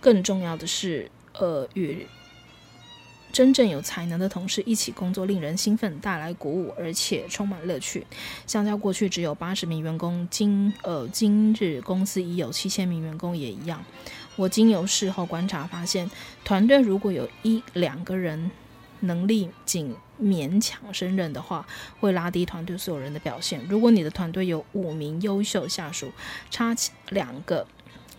[0.00, 2.06] 更重要的是，呃，与
[3.32, 8.06] 真正有才能的同事一起工作，令人兴奋，带来鼓舞，而且充满乐趣。
[8.46, 13.84] 相较过去只有八十名员工，今呃今日公司已有七千名员工也一样。
[14.36, 16.10] 我经由事后观察发现，
[16.44, 18.50] 团队如果有一两个人。
[19.02, 21.66] 能力仅勉强胜任的话，
[21.98, 23.64] 会拉低团队所有人的表现。
[23.68, 26.12] 如果你的团队有五名优秀下属，
[26.50, 26.74] 差
[27.08, 27.66] 两个，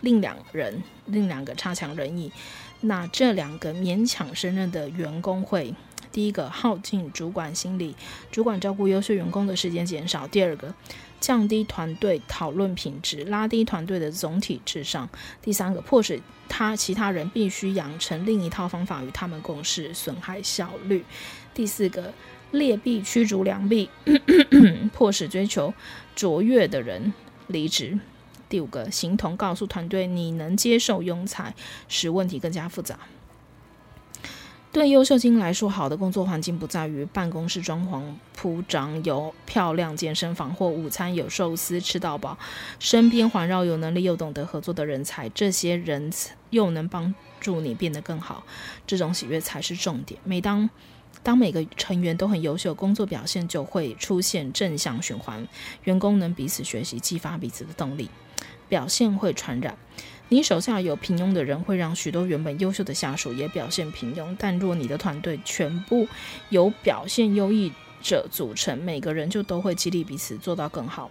[0.00, 2.32] 另两人，另两个差强人意，
[2.80, 5.74] 那这两个勉强胜任的员工会，
[6.10, 7.94] 第一个耗尽主管心力，
[8.30, 10.74] 主管照顾优秀员工的时间减少；第二个。
[11.20, 15.08] 降低团队讨论品质，拉低团队的总体智商。
[15.40, 21.04] 第三个，迫使他其他人必须养成另一套方法与他们共事，损害效率。
[21.54, 22.12] 第四个，
[22.50, 23.90] 劣币驱逐良币，
[24.92, 25.72] 迫使追求
[26.14, 27.12] 卓越的人
[27.46, 27.98] 离职。
[28.48, 31.54] 第五个，形同告诉团队你能接受庸才，
[31.88, 32.98] 使问题更加复杂。
[34.70, 38.02] 对优秀精英来说，好的工作环境不在于办公室装潢
[38.34, 42.38] 铺张有漂亮健身房或午餐有寿司吃到饱，
[42.78, 46.10] 身边环绕有能力又懂得合作的人才，这些人
[46.48, 48.44] 又能帮助你变得更好，
[48.86, 50.18] 这种喜悦才是重点。
[50.24, 50.70] 每当
[51.22, 55.46] 当每个成员都很优秀，工作表现就会出现正向循环，
[55.84, 58.10] 员工能彼此学习，激发彼此的动力，
[58.68, 59.76] 表现会传染。
[60.28, 64.34] 你手下有平庸的人，会让许多原本优秀的下属也表现平庸。
[64.38, 66.08] 但若你的团队全部
[66.48, 67.70] 由表现优异
[68.02, 71.10] 者组成，每个人就都会激励彼此做到更好。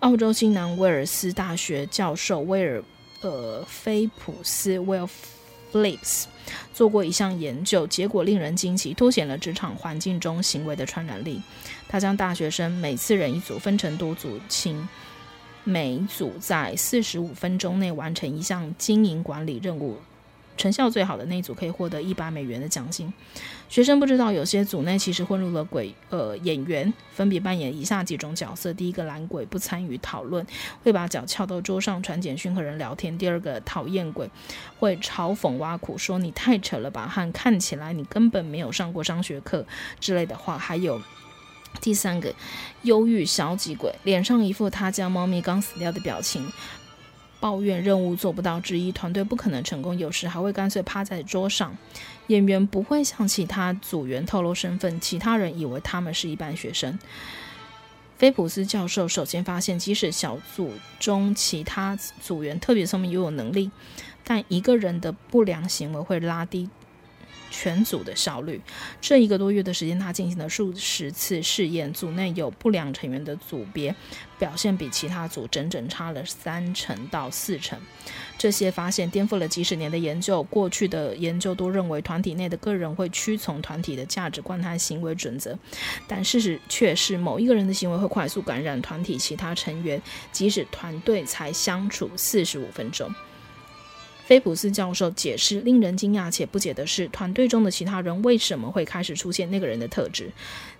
[0.00, 2.82] 澳洲新南威尔斯大学教授威尔
[3.22, 5.08] 呃菲普斯 （Will
[5.72, 6.24] Phillips）
[6.72, 11.40] 做过一项研究，结果令人惊奇，凸显了职场环境中行为的传染力。
[11.88, 14.88] 他将大学生每次人一组，分成多组，请。
[15.62, 19.98] 每组在四十五分钟内完成一项经营管理任务，
[20.56, 23.12] 成效最好的那组可以获得一百美元的奖金。
[23.70, 30.44] 学生不知道，有些组内其实混入了鬼呃演员，分别扮演以下几种角色：第一个懒鬼，不参与讨论，
[30.82, 34.28] 会把脚翘到桌上传简讯和人聊天；第二个讨厌鬼，
[34.80, 39.64] 会嘲讽挖苦，说你太扯了吧，和看起来你根本没有上过商学课
[40.00, 41.00] 之类的话，还有。
[41.80, 42.34] 第三个，
[42.82, 46.44] 忧郁消极鬼，脸上一副他家猫咪刚死掉的表情，
[47.40, 51.76] 抱怨任务做不到之一，团队不可能成功，有时还会干脆趴在桌上。
[52.26, 56.98] 演员不会向其他组员透露身份，其他人以为他们是一般学生。
[58.18, 63.70] 菲普斯教授首先发现，即使小组中其他组员特别聪明又有能力，
[64.22, 66.68] 但一个人的不良行为会拉低。
[67.50, 68.60] 全组的效率。
[69.00, 71.92] 这一个多月的时间，他进行了数十次试验。
[71.92, 73.94] 组内有不良成员的组别
[74.38, 77.78] 表现比其他组整整差了三成到四成。
[78.38, 80.42] 这些发现颠覆了几十年的研究。
[80.44, 85.58] 过去的研究都认为团体内的个人会屈从团体的价值观和行为准则，
[86.06, 90.00] 但事实却是某一个人的行为会快速感染团体其他成员，
[90.32, 93.12] 即使团队才相处四十五分钟。
[94.30, 100.30] 菲普斯教授解释，令人惊讶且不解的是，团队中的其他人为什么会开始出现那个人的特质？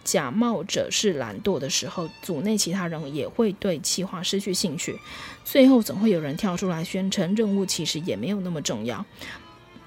[0.04, 4.96] 假冒者是懒惰的时候，组内其他人也会对企划失去兴趣。
[5.44, 9.04] 最后，总会有人跳出来宣称，任务其实也没有那么重要。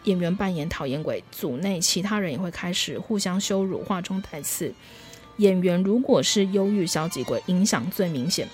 [0.04, 4.73] 演员扮演讨厌鬼，组内其他人也会开始互相羞辱，话中带刺。
[5.38, 8.45] 演员如果是忧郁消极鬼，影响最明显。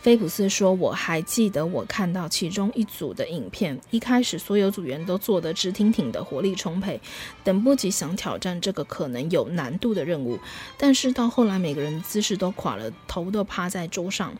[0.00, 6.98] 菲普斯说：“我还记得我看到其中一组的影片，一开始所有组员都坐得直挺挺的，活力充沛，
[7.44, 10.38] 等不及想挑战这个可能有难度的任务。
[10.78, 14.32] 但是到后来，每个人姿势都垮了，头都趴在桌上。”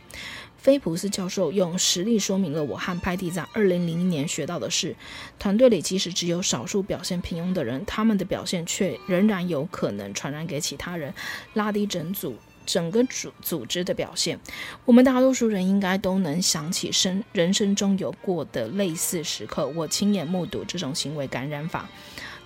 [0.56, 4.94] 菲普斯教授用实例说明了我和派蒂在二零零一年学到的事：
[5.38, 11.14] 团队里即使只有少数表现平庸的人，他们的表现却仍然有可能传染给其他人，
[11.54, 14.38] 拉低整组整个组组织的表现。
[14.84, 19.66] 我们大多数人应该都能想起生人生中有过的类似时刻。
[19.68, 21.88] 我亲眼目睹这种行为感染法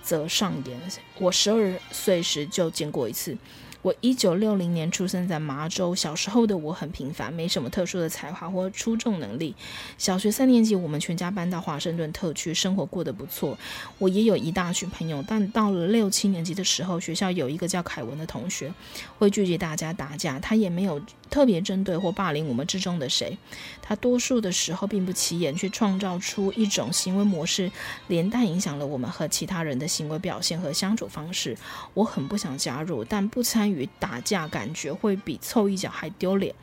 [0.01, 0.79] 则上演。
[1.19, 3.37] 我十二岁时就见过一次。
[3.85, 5.93] 我一九六零年出生在麻州。
[5.93, 9.53] 小时候的我很平凡，没什么特殊的才华或出众能力。
[9.95, 13.55] 小学三年级，我们全家搬到华盛顿特区，生活过得不错。
[13.99, 18.73] 我也有一大群朋友，但到了六七年级的时候，学校有一个叫凯文的同学，
[19.19, 20.39] 会聚集大家打架。
[20.39, 20.99] 他也没有
[21.29, 23.37] 特别针对或霸凌我们之中的谁。
[23.81, 27.71] 他多数的时候并不起眼，却创造出一种行为模式，
[28.07, 31.55] 连带影响了我们和其他人的行为表现和相处方式。
[31.93, 33.87] 我很不想加入，但不参与。
[33.99, 36.53] 打架，感觉会比凑一脚还丢脸，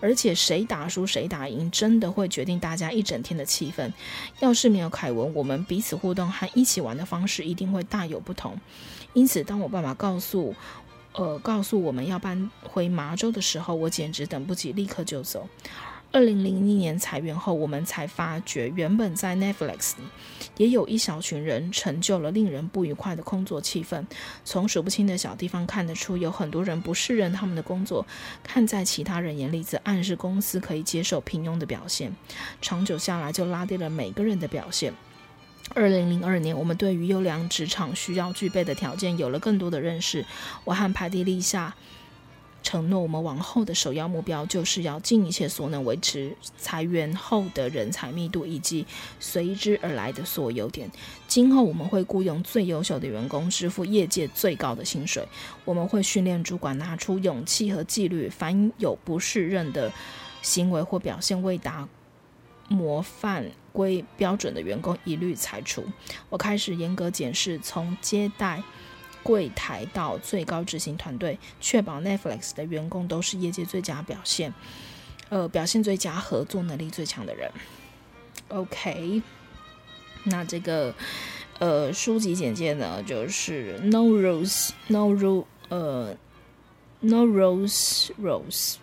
[0.00, 3.92] 而且谁打输谁打赢，真的会决定大家一整天的气氛。
[4.40, 8.58] 要是没有凯文，我们彼此互动和一起玩的方式一定会大有不同。
[9.14, 10.54] 因此，当我爸爸告诉，
[11.16, 15.48] 呃，告诉我们要搬回麻州的时候，我简直等不及，立刻就走。
[16.12, 19.92] 二零零一年裁员后，我们才发觉，原本在 Netflix
[20.56, 24.06] 也有一小群人成就了令人不愉快的工作气氛。
[24.44, 28.06] 从数不清的小地方看得出，有很多人不适任他们的工作，
[28.42, 32.14] 看在其他人眼里，则暗示公司可以接受平庸的表现。
[32.62, 34.94] 长久下来，就拉低了每个人的表现。
[35.74, 40.24] 二零零二年，我们对于优良职场需要具备的条件有了更多的认识。
[40.64, 41.74] 我和派蒂立下。
[42.62, 48.84] 承诺我们往后的首要目标就是要尽一切所能维持裁员后的人才密度以及
[49.20, 50.90] 随之而来的所有点。
[51.28, 55.24] 今后我们会雇佣最优秀的员工，支付业界最高的薪水。
[55.64, 59.92] 我们会训练主管拿出勇气和纪律，凡有不适任的
[60.42, 61.88] 行为或表现未达
[62.68, 65.84] 模范规标准的员工，一律裁除。
[66.28, 68.62] 我开始严格检视从接待。
[69.22, 74.54] 柜台到最高执行团队，确保 Netflix 的员工都是业界最佳表现，
[75.30, 77.50] 呃，表现最佳、合作能力最强的人。
[78.46, 79.20] OK，
[80.22, 80.94] 那这个
[81.58, 86.16] 呃书籍简介呢，就是 No rules，No rule，呃
[87.00, 88.76] ，No rules，rules，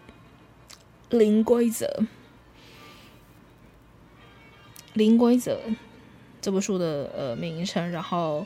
[1.09, 2.03] 零规则，
[4.93, 5.59] 零规则，
[6.41, 8.45] 这部书的呃名称，然后。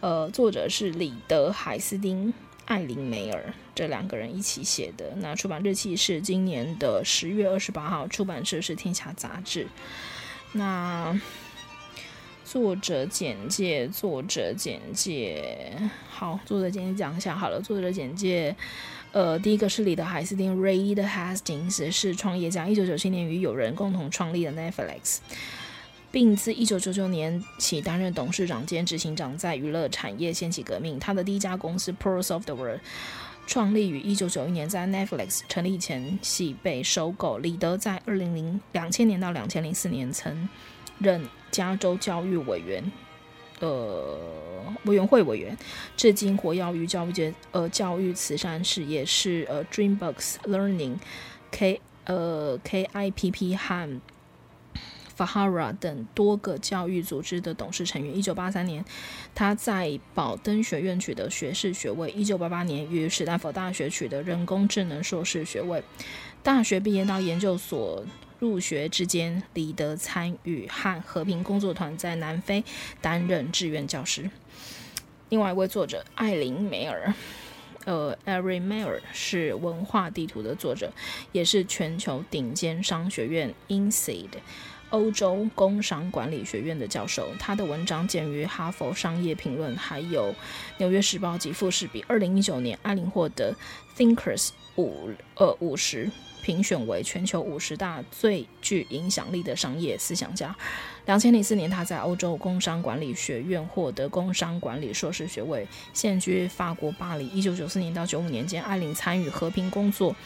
[0.00, 2.34] 呃，作者是李德海斯汀、
[2.64, 5.12] 艾琳梅尔这两个人一起写的。
[5.18, 9.68] 那出版日期是今年的十月二十八号，出版社是天下杂志。
[10.54, 11.20] 那
[12.44, 17.60] 作者简介，作者简介，好，作者简介讲一下好了。
[17.62, 18.56] 作者简介，
[19.12, 25.18] 呃，第一个是李德海斯汀 （Reed Hastings），是创业家，一九九七年与友人共同创立的 Netflix。
[26.10, 30.98] 并自一九九九年起担任董事长兼执行长，在娱乐产业掀起革命。
[31.00, 32.80] 他的第一家公司 Pro Software
[33.46, 37.38] 创立于一九九一年，在 Netflix 成立前夕被收购。
[37.38, 40.46] 李德在二零零两千年到两千零四年曾
[40.98, 42.92] 任加州教育委员
[43.62, 44.18] 呃
[44.84, 45.56] 委员会委员，
[45.96, 50.96] 至今活跃于教育界呃教育慈善事业，是呃 Dreambox Learning
[51.52, 54.00] K 呃 KIPP 和
[55.16, 58.16] Fahara 等多个教育组织的董事成员。
[58.16, 58.84] 一九八三年，
[59.34, 62.10] 他在宝登学院取得学士学位。
[62.10, 65.82] 一九八八年，于史丹佛大学取得人工智能硕士学位。
[66.42, 68.04] 大学毕业到研究所
[68.42, 72.64] 入学之间，李德参与和和平工作团在南非
[73.00, 74.28] 担任志愿教师。
[75.28, 77.14] 另外一位作者艾琳梅尔，
[77.84, 80.92] 呃，艾瑞梅尔是文化地图的作者，
[81.30, 84.30] 也是全球顶尖商学院 INSEAD
[84.90, 90.32] 欧洲工商管理学院的教授，他的文章见于《哈佛商业评论》还有
[90.78, 92.02] 《纽约时报》及《富士比》。
[92.08, 93.54] 二零一九年，艾琳获得
[94.02, 96.10] Thinkers 五呃五十
[96.42, 100.56] 评选为全球五十大最具影响力的商业思想家。
[101.06, 107.28] 两千零四年，他在欧洲工商管理学院获得工商管理硕士学位，现居法国巴黎。
[107.28, 110.16] 一九九四年到九五年间，艾琳参与和平工作。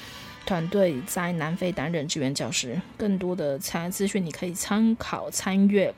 [0.47, 2.81] 团队在南非担任志愿教师。
[2.97, 5.95] 更多的参资讯，你可以参考参阅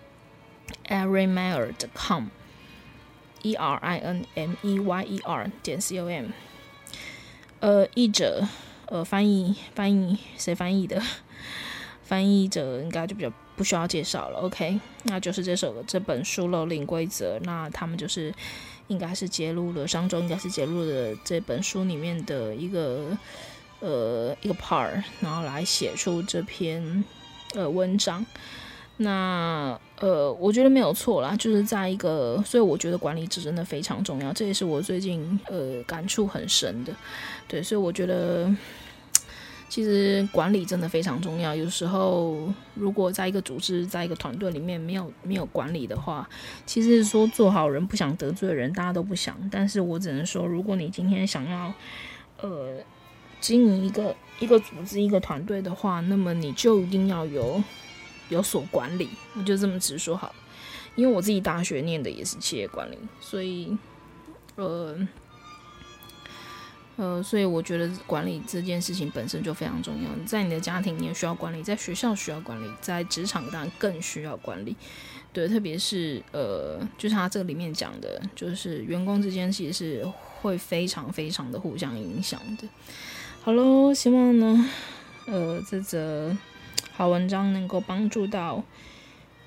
[0.89, 6.27] erinmeyer.com，e r i n m e y e r 点 c o m。
[7.61, 8.47] 呃，译者，
[8.87, 11.03] 呃，翻译，翻译，谁翻译的？
[12.03, 14.41] 翻译者应该就比较不需要介绍了。
[14.41, 18.35] OK，那就是这首这本书《漏零规则》，那他们就是
[18.87, 23.17] 应该是揭露了，上周应该是揭露了这本书里面的一个。
[23.81, 27.05] 呃一个 part，然后来写出这篇
[27.55, 28.27] 呃文章。
[28.97, 36.93] 那呃，我觉得没有错啦，就是在一个，所以我觉得管理者真的非常重要，这也是我最近呃感触很深的。
[37.49, 38.55] 对，所以我觉得
[39.69, 41.55] 其实管理真的非常重要。
[41.55, 46.29] 有时候如果在一个组织、在一个团队里面没有没有管理的话，
[46.65, 49.37] 其实说做好人不想得罪人，大家都不想。
[49.51, 51.73] 但是我只能说，如果你今天想要
[52.41, 52.77] 呃
[53.41, 57.63] 经营一个一个组织、一个团队的话，那么你就一定要有。
[58.31, 60.35] 有所管理，我就这么直说好，
[60.97, 63.75] 因为我自己大学念的也是企业管理，所以，
[64.57, 64.95] 呃，
[66.99, 70.11] 呃，所以我觉得管理这件事情本身就非常重要。
[70.27, 74.77] 在你的家庭，你也需要管理；在学校需要管理；在职场当然更需要管理。
[75.33, 82.69] 对，特别是呃，就是他这个里面讲的，就是员工之间其实是会非常非常的互相影响的。
[83.43, 84.69] 好喽，希望呢，
[85.27, 86.37] 呃，这则。
[86.95, 88.65] 好文章能够帮助到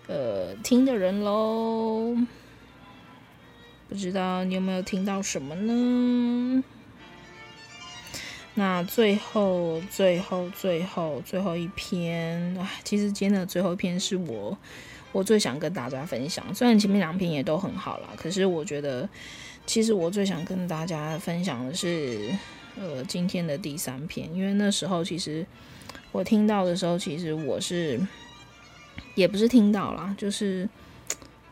[0.07, 2.15] 呃听的人喽，
[3.89, 6.63] 不知道你有没有听到什么呢？
[8.55, 14.57] 那最后最后最后最后一篇，唉，其实今天的最后一篇是我
[15.11, 16.53] 我最想跟大家分享。
[16.53, 19.07] 虽然前面两篇也都很好啦，可是我觉得
[19.65, 22.29] 其实我最想跟大家分享的是
[22.79, 25.45] 呃今天的第三篇，因为那时候其实。
[26.13, 27.97] 我听到的时候，其实我是
[29.15, 30.67] 也不是听到啦，就是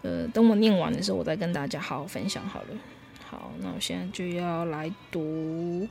[0.02, 2.68] 呃，等我念完的时候，我再跟大家好好分享好了。
[3.26, 5.88] 好，那我现在就要来读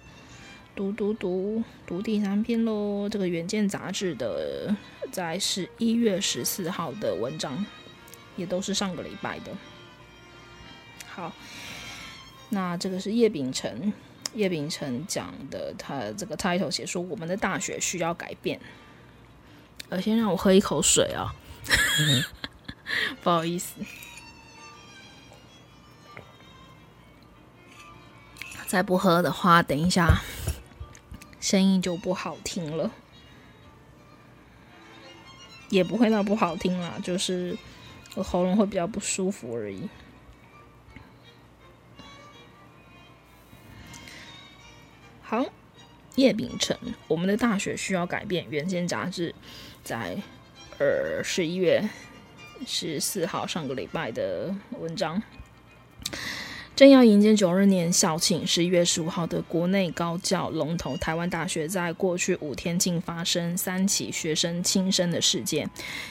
[0.79, 3.09] 读读读读第三篇喽。
[3.09, 4.73] 这个《远见》杂志的
[5.11, 7.67] 在十一月十四号的文章，
[8.37, 9.51] 也都是上个礼拜的。
[11.09, 11.33] 好，
[12.51, 13.93] 那这个是叶秉辰。
[14.35, 18.61] 叶秉辰讲的，他这个 title 写说，我们的大学需要改变。
[19.89, 21.35] 呃，先让我喝一口水啊，
[23.21, 23.75] 不好意思，
[28.69, 30.21] 再不喝的话，等一下
[31.41, 32.91] 声音就不好听了，
[35.71, 37.57] 也不会到不好听啦，就是
[38.17, 39.89] 喉咙会比较不舒服而已。
[45.23, 45.45] 好，
[46.17, 46.77] 叶秉成，
[47.07, 48.47] 我们的大学需要改变。
[48.49, 49.35] 原先杂志
[49.85, 50.17] 在
[50.79, 51.87] 呃十一月
[52.67, 55.23] 十四号上个礼拜的文章。
[56.79, 65.69] 正要迎接九二年校庆，十一月十五号的国内高教龙头台湾大学，在过去五天竟发生三起学生轻生的事件，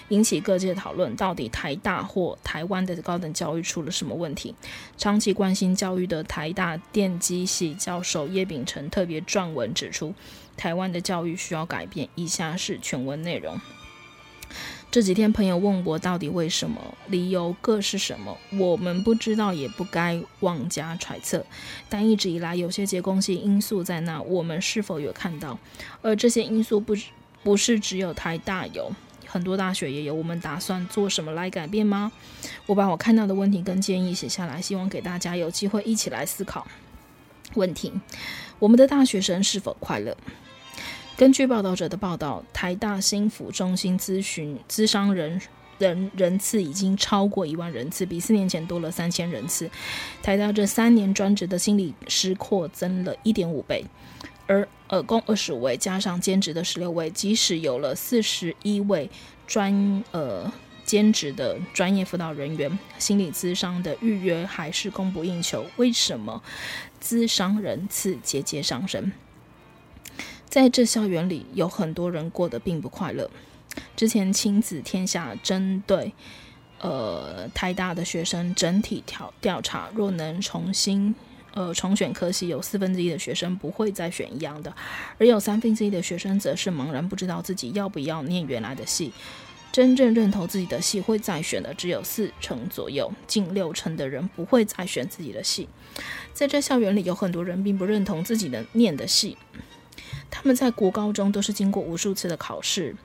[0.09, 1.15] 引起各界讨论。
[1.15, 4.53] 到底台大或台湾的高等教育出了什么问题？
[4.97, 10.13] 长期关心教育的台大电机系教授叶秉成特别撰文指出，
[10.57, 12.09] 台湾的教育需要改变。
[12.15, 13.57] 以下是全文内容。
[14.97, 21.45] 这几天，朋友问我到底为什么，理由各是什么，我们不知道，也不该妄加揣测。
[21.87, 25.59] 但一直以来，有些结构性因素在那，我们是否有看到？
[26.01, 26.95] 而这些因素不
[27.43, 28.91] 不是只有台大有，
[29.27, 30.15] 很多大学也有。
[30.15, 32.11] 我们打算做什么来改变吗？
[32.65, 36.67] 我把我看到的问题跟建议写下来，希望给大家有机会一起来思考
[37.53, 37.93] 问题：
[38.57, 40.17] 我们的大学生是否快乐？
[41.17, 45.41] 根据报道者的报道，台大心辅中心咨询咨商人
[45.79, 49.67] 人人次已经超过一万人次，比四年前多了三千人次。
[50.21, 53.83] 台大这三年专职的心理师扩增了一点五倍，
[54.45, 59.09] 而呃共二十五位，加上兼职的十六位，即使有了四十一位
[59.47, 60.51] 专呃
[60.85, 65.65] 兼职的专业辅导人员，心理咨商的预约还是供不应求。
[65.77, 66.43] 为什么
[67.01, 69.11] 咨商人次节节上升？
[70.49, 73.29] 在这校园里，有很多人过得并不快乐。
[73.95, 76.11] 之前亲子天下针对
[76.79, 81.13] 呃台大的学生整体调调查，若能重新
[81.53, 84.73] 呃重选科系，有四分之一的学生不会再选一样的，
[85.19, 89.11] 而有三分之一的学生则是茫然不知道自己要不要念原来的系。
[89.71, 95.67] 真正认同自己的系会再选的只有四成左右，近六成的人不会再选自己的系。
[96.33, 99.37] 在这校园里，有很多人并不认同自己的念的系。
[100.29, 102.95] 他们在国高中都是经过无数次的考试，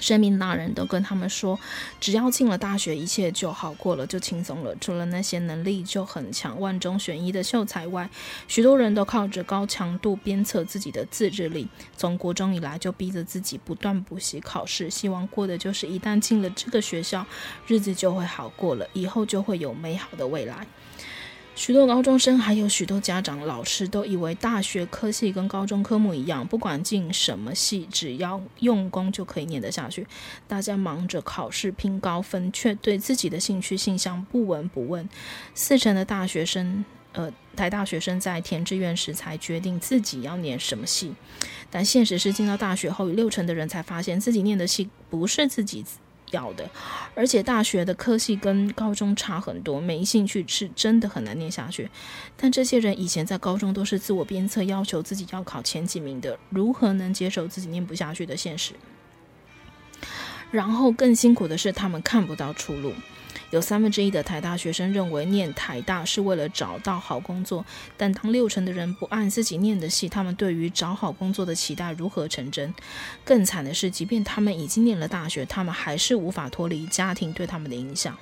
[0.00, 1.58] 生命大人都跟他们说，
[2.00, 4.74] 只要进了大学，一切就好过了，就轻松了。
[4.76, 8.08] 除了那些能力就很强、万中选一的秀才外，
[8.48, 17.26] 许多人都靠着高强度鞭策自己的自制力，从国中以来就逼着自己不断补习考试，希望过的就是一旦进了这个学校，
[17.66, 20.66] 日子就会好过了，以后就会有美好的未来。
[21.54, 30.06] 许多高中生还有许多家长、老师都以为大学科系跟高中科目一样，不管进什么系，只要用功就可以念得下去。
[30.48, 35.08] 大家忙着考试拼高分，却对自己的兴趣性向不闻不问。
[35.54, 41.12] 四成的大学生，呃，台大学生在填志愿时才决定自己要念什么系，
[41.70, 45.84] 但现实是进到大学后，有六成的人才发现自己念的系不是自己
[46.32, 46.68] 要的，
[47.14, 51.88] 而且大学的科系跟高中差很多，没兴趣是真的很难念下去。
[52.36, 58.74] 但这些人以前在高中都是自我鞭策，要求自己要考前几名的，如何能接受自己念不下去的现实？
[60.50, 62.92] 然后更辛苦的是，他们看不到出路。
[63.52, 67.62] 有三分之一的台大学生认为念台大是为了找到好工作，
[67.98, 72.72] 但当六成的人不按自己念的系，他们对于找好工作的期待如何成真？
[73.26, 78.16] 更惨的是，即便他们已经念了大学，他们还是无法脱离家庭对他们的影响。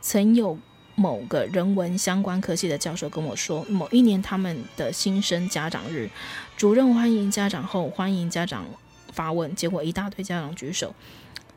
[0.00, 0.56] 曾有
[0.94, 6.08] 某个人文相关科系的教授跟我说，某一年他们的新生家长日，
[6.56, 8.64] 主任欢迎家长后，欢迎家长
[9.12, 10.94] 发问，结果一大堆家长举手，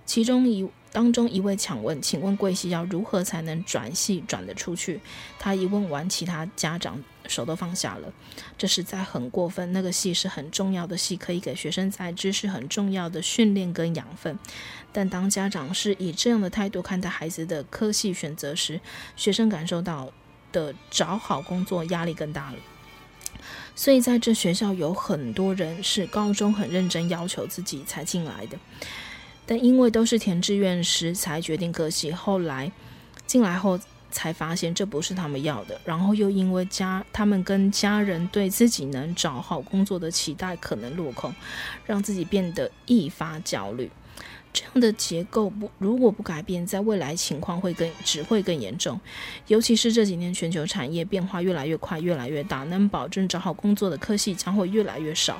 [0.03, 0.67] 其中一。
[0.91, 4.99] 当中一位抢问：“请问贵系要如何才能转系转得出去？”
[5.37, 8.11] 他一问完，其他家长手都放下了。
[8.57, 9.71] 这实在很过分。
[9.73, 14.39] 那个系是很重要的系，可以给学生在知识很重要的训练跟养分。
[14.91, 18.79] 但当家长是以这样的态度看待孩子的科系选择时，
[19.15, 20.11] 学生感受到
[20.51, 22.57] 的找好工作压力更大了。
[23.75, 28.57] 所以在这学校有很多人是高中很认真要求自己才进来的。
[29.47, 32.71] 但因为都是填志愿时才决定科系，后来
[33.25, 33.79] 进来后
[34.11, 41.33] 才发现这不是他们要的，然后又因为家他们跟家人对自己能找好工作的期待可能落空，
[41.85, 43.89] 让自己变得愈发焦虑。
[44.53, 48.99] 这样的结构不如果不改变，在未来情况会更只会更严重。
[49.47, 55.39] 尤其是这几年全球产业变化越来越快，越来越大，能保证找好工作的科系将会越来越少。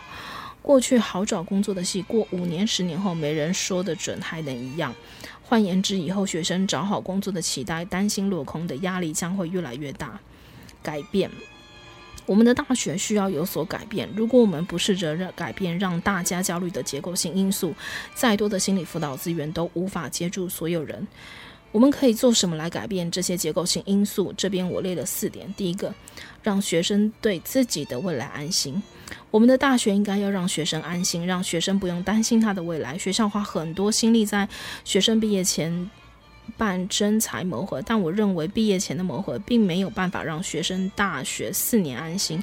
[0.68, 4.94] 过去好找工作的戏，过五年、十年后没人说得准还能一样。
[5.42, 10.20] 换言之，以后学生找好工作的期待，担心落空的压力将会越来越大。
[10.84, 11.32] 改变，
[12.26, 14.10] 我们的大学需要有所改变。
[14.14, 17.74] 如果我们不试着让改变让大家焦虑的结构性因素，
[18.14, 21.08] 再多的心理辅导资源都无法接住所有人。
[21.72, 24.34] 我们可以做什么来改变这些结构性因素？
[24.36, 25.54] 这边我列了四点。
[25.54, 25.96] 第一个，
[26.44, 28.84] 让学生对自己的未来安心。
[29.32, 32.98] 我们的大学应该要让学生安心，让学生不用担心他的未来。
[32.98, 34.48] 学校花很多心力在
[34.84, 35.90] 学生毕业前
[36.58, 42.42] 办征才谋合，但我认为毕业前的谋合并没有办法让学生大学四年安心。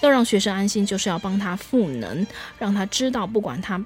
[0.00, 2.26] 要让学生安心，就是要帮他赋能，
[2.58, 3.84] 让他知道，不管他。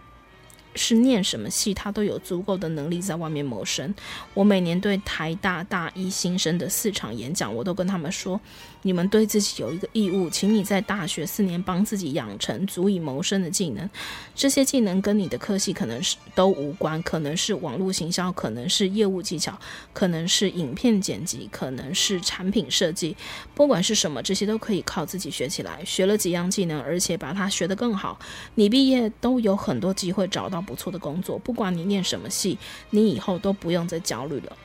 [0.77, 3.93] 是念什么系，他都有足够的能力在外面谋生。
[4.35, 8.41] 我每年对台大大一新生的四场演讲，我都跟他们说：
[8.83, 13.89] 你们对自己有一个义务，请你在大学四年帮自己养成足以谋生的技能。
[14.35, 19.59] 这些技能跟你的科系可能是都无关，可能是网络行销，可能是业务技巧，
[19.93, 23.15] 可能是影片剪辑，可能是产品设计。
[23.55, 25.85] 不管是什么，这些都可以靠自己学起来。
[25.85, 28.19] 学了几样技能，而且把它学得更好，
[28.55, 32.59] 你毕业都有很多机会找到不错的工作，不管你念什么系，
[32.89, 34.57] 你以后都不用再焦虑了。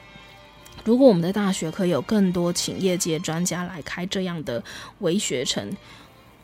[0.86, 4.64] 如果我们的大学可以有更多请业界专家来开这样的
[5.00, 5.76] 微学程，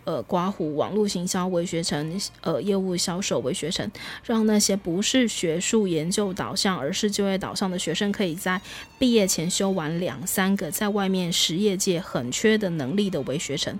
[0.03, 3.89] 呃，刮胡网络行销微学程，呃，业务销售微学程，
[4.25, 8.59] 让那些不是学术研究导向，而是就业导向的学生，可以在
[8.97, 13.79] 毕业前修完两三个在外面实业界很缺的能力的微学程，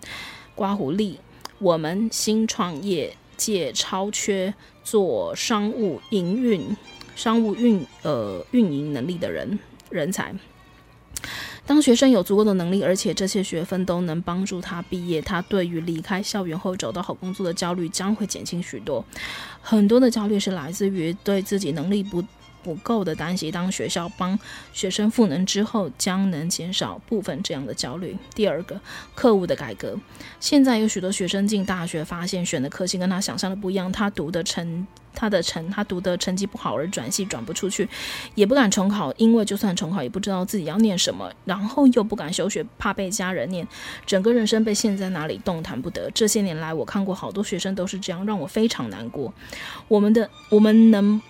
[0.54, 1.20] 刮胡力，
[1.58, 4.54] 我们新创业界超缺。
[4.84, 6.76] 做商务营运、
[7.16, 9.60] 商务运呃运营能力的人
[9.92, 10.34] 人才，
[11.72, 19.02] 当学生有足够的能力，而且这些学分都能帮助他毕业，他对于离开校园后找到好工作的焦虑将会减轻许多。
[19.62, 22.22] 很多的焦虑是来自于对自己能力不。
[22.64, 24.38] 不够的担心，当学校帮
[24.74, 28.18] 学生赋能之后，将能减少部分这样的焦虑。
[28.34, 28.80] 第二个，
[29.16, 29.98] 课务的改革。
[30.40, 37.88] 现在有许多学生进大学，发现选的科系跟他想象的不一样，他读的成他的成他读的成绩不好而转系转不出去，
[38.36, 43.68] 也不敢重考，因为就算重考也不知道自己要念什么，然后又不敢休学，怕被家人念，
[44.06, 46.10] 整个人生被陷在哪里动弹不得。
[46.12, 49.34] 这些年来，我看过好多学生都是这样，让我非常难过。
[49.88, 51.22] 我们的我们能。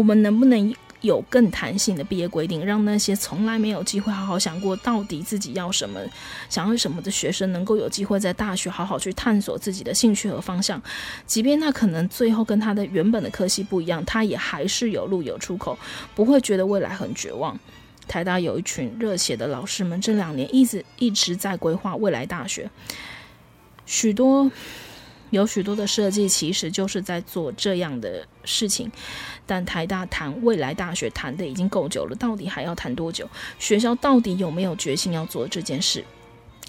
[0.00, 6.00] 我们能不能有更弹性的毕业规定，让那些从来没有机会好好想过到底自己要什么、
[6.48, 10.82] 想要什么的学生，能够有机会在大学好好去探索自己的兴趣和方向？
[11.26, 15.78] 即便那可能最后跟他的原本的科系不一样，他也还是有路有出口，
[16.14, 17.58] 不会觉得未来很绝望。
[18.08, 22.70] 台大有一群热血的老师们，这两年一直一直在规划未来大学，
[23.84, 24.50] 许多
[25.30, 28.90] 有许多的设计，其实就是在做这样的事情。
[29.50, 33.28] 但台大谈未来大学谈的已经够久了，到底还要谈多久？
[33.58, 36.04] 学校到底有没有决心要做这件事？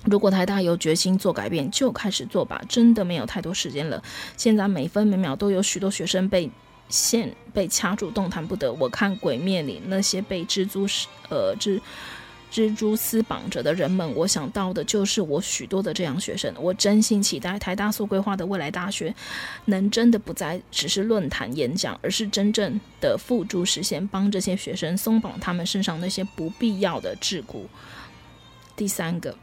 [0.06, 4.02] 如果台大有决心做改变，就开始做吧，真的没有太多时间了。
[4.36, 6.50] 现在每分每秒都有许多学生被
[6.90, 8.74] 线被掐住，动弹不得。
[8.74, 10.88] 我看《鬼灭》里那些被蜘蛛
[11.30, 11.80] 呃蜘
[12.52, 16.54] 蜘蛛丝绑着的人们，我想到的就是我许多的这样学生。
[16.60, 19.16] 我真心期待台大所规划的未来大学，
[19.66, 27.64] 能真的不再只是论坛演讲，而是真正的付诸实现，帮这些学生松绑他们身上那些不必要的桎梏。
[28.76, 29.36] 第三个。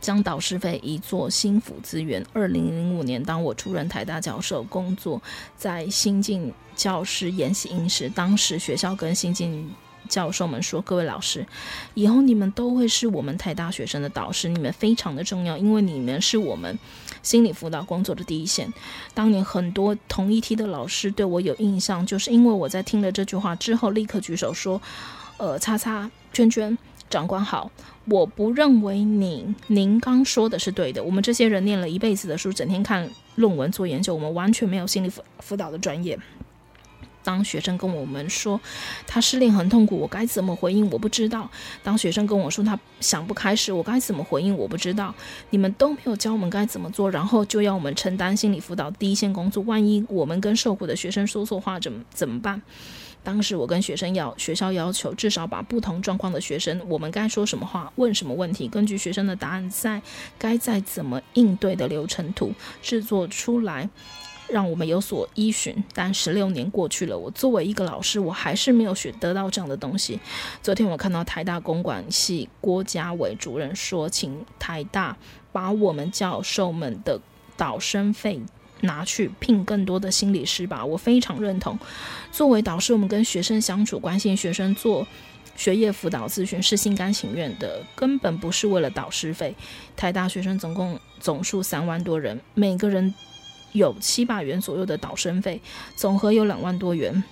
[0.00, 2.22] 将导师费移作心辅资源。
[2.34, 5.22] 二零零五年，当我出任台大教授，工作
[5.56, 9.72] 在新进教师研习营时，当时学校跟新进
[10.08, 11.46] 教授们说：“各位老师，
[11.94, 16.78] 以后你们都会是我们台大学生的导师，你们非常的重要，因为你们是我们
[17.22, 18.72] 心理辅导工作的第一线。”
[19.14, 24.80] 当年很多同一梯的老师对我有印象，就是因为我在听了这句话之后，立刻举手说
[25.38, 26.76] ：“呃，叉叉圈圈。”
[27.10, 27.70] 长官好，
[28.06, 31.04] 我不认为您您刚说的是对的。
[31.04, 36.18] 我们这些人念了一辈子的书，整天看论文做研究，我们完全没有心理辅辅导的专业。
[37.24, 38.60] 当学生跟我们说
[39.06, 40.88] 他失恋很痛苦，我该怎么回应？
[40.90, 41.50] 我不知道。
[41.82, 44.56] 当学生跟我说他想不开时，我该怎么回应？
[44.56, 45.12] 我不知道。
[45.50, 49.62] 你们都没有教我们该怎么做，然后就要我们承担心理辅导第一线工作。
[49.64, 52.62] 万一我们跟受苦的学生说错话，怎么怎么办？
[53.22, 60.02] 当时我跟学生要学校要求，至少把不同状况的学生，我们该说什么话，问什么问题，根据学生的答案，再
[60.38, 62.52] 该再怎么应对的流程图
[62.82, 63.88] 制作出来，
[64.48, 65.82] 让我们有所依循。
[65.92, 70.18] 但十六年过去了，我作为一个老师，我还是没有学得到这样的东西。
[70.62, 75.16] 昨天我看到台大公管系郭家伟主任说，请台大
[75.52, 77.20] 把我们教授们的
[77.56, 78.40] 导生费。
[78.80, 81.78] 拿去聘更多的心理师吧，我非常认同。
[82.30, 85.06] 作为导师，我们跟学生相处，关心学生，做
[85.56, 89.54] 学业辅导咨询是心甘情愿的，根本不是为了导师费。
[89.96, 93.14] 台大学生总共总数三万多人，每个人
[93.74, 95.60] 有七百元左右的导生费，
[95.96, 97.22] 总和有两万多元，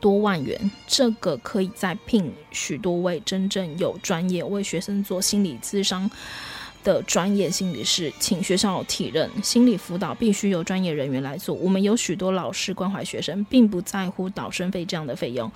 [0.00, 0.70] 多万元。
[0.86, 6.10] 这个可以再聘许多位真正有专业为学生做心理咨商
[6.84, 11.54] 的专业心理师，请学校体认，心理辅导必须由专业人员来做。
[11.54, 15.50] 我们有许多老师关怀学生，并不在乎导生费这样的费用。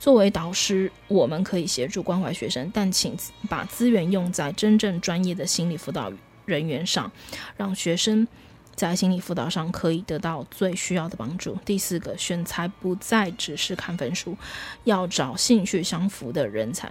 [0.00, 3.16] 作为导师，我们可以协助关怀学生，但请
[3.48, 6.12] 把资源用在真正专业的心理辅导
[6.44, 7.12] 人员上，
[7.56, 8.26] 让学生。
[8.74, 11.56] 在心理辅导上可以得到最需要的帮助。
[11.64, 14.36] 第四个，选才不再只是看分数，
[14.84, 16.90] 要找兴趣相符的人才。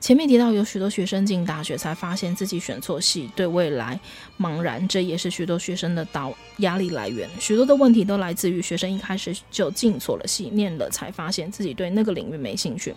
[0.00, 3.98] 前面提到有许多学生进大学才发现自己选错系，对未来
[4.36, 7.28] 茫然，这也是许多学生的导压力来源。
[7.38, 12.92] 许多的问题都来自于学生一开始就进错了系，念了才发现自己对那个领域没兴趣。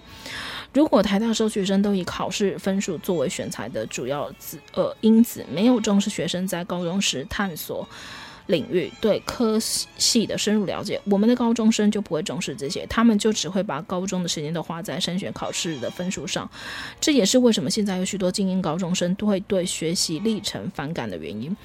[0.75, 7.87] 如果台大收学生都以考试分数作为选材的主要子呃因子，没有重视学生在高中时探索
[8.47, 16.47] 领域对科系的深入了解，我们的高中生就不会重视这些，他们就只会把高中的时间都花在升学考试的分数上。
[16.99, 21.55] 这也是为什么现在有许多精英高中生都会对学习历程反感的原因。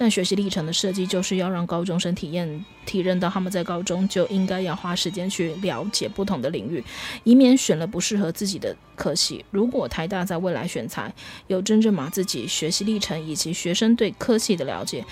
[0.00, 6.82] 但学习历程的设计就是要让高中生体验、体认到他们在高中就应该要花时间去了解不同的领域，
[7.22, 9.44] 以免选了不适合自己的科系。
[9.50, 11.12] 如果台大在未来选才
[11.48, 15.04] 有真正把自己学习历程以及学生对科系的了解，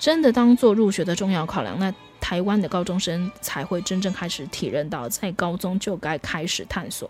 [0.00, 7.08] 真的当做入学的重要考量，那台湾的高中生才会真正开始体认到，在高中就该开始探索。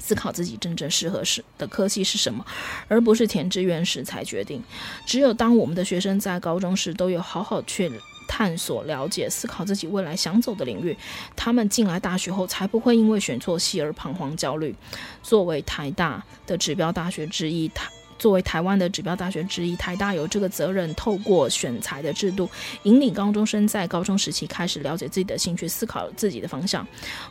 [0.00, 2.44] 思考自己真正适合是的科系是什么，
[2.88, 4.60] 而不是填志愿时才决定。
[5.06, 7.92] 只有当我们的学生在高中时都有好好去
[8.26, 10.96] 探索、了解、思考自己未来想走的领域，
[11.36, 14.74] 他们进来大学后才不会因为选错系而彷徨焦虑。
[15.22, 17.90] 作为台大的指标大学之一，台。
[18.20, 22.48] 作为台湾的指标大学之一，台大有这个责任，透过选才的制度，
[22.82, 26.86] 引领高中生在高中时期开始了解自己的兴趣，思考自己的方向。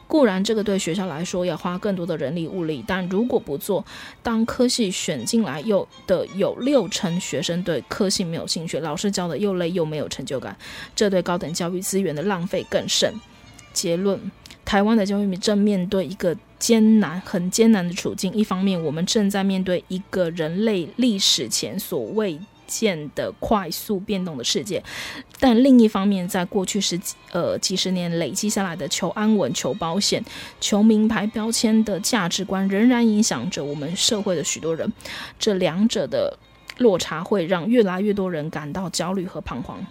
[0.08, 3.86] 固然，这个对学校来说要花更多的人力物力，但如果不做，
[4.24, 10.58] 当科系选进来又的有六成学生对科系没有兴趣，老师教的又累又没有成就感，
[10.96, 13.14] 这对高等教育资源的浪费更甚。
[13.72, 14.20] 结论。
[14.70, 18.32] 台湾的教育正面对一个艰难、很艰难的处境。
[18.36, 24.84] 一方面，我们正在面对一个人类历史前所未见的快速变动的世界。
[25.40, 30.24] 但另一方面，在过去十几呃几十年累积下来的求安稳、求保险、
[30.62, 34.94] 求名牌标签的价值观，仍然影响着我们社会的许多人。
[35.40, 36.38] 这两者的
[36.78, 39.84] 落差会让越来越多人感到焦虑和彷徨。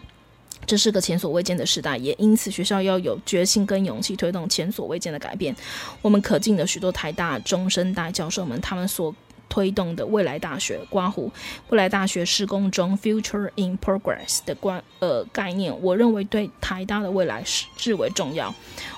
[0.68, 5.56] 这是个前所未见的时代，也因此学校要有决心跟勇气推动前所未见的改变。
[6.02, 9.14] 我们可敬的许多台大中生代教授们，他们所
[9.48, 11.32] 推动的未来大学刮胡
[11.70, 18.54] 未来大学施工中 Future in Progress 的观呃概念，我认为对台大的未来是至为重要。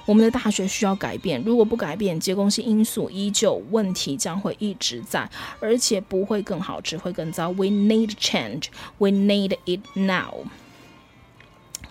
[0.06, 7.50] 我们的大学需要改变，如果不改变，结构性因素依旧，问题将会一直在，而且不会更好，只会更糟。
[7.50, 8.64] We need change.
[8.98, 10.48] We need it now.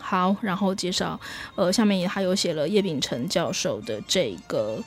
[0.09, 1.19] 好，然后介绍，
[1.53, 4.83] 呃，下面也还有写了叶秉成教授的这个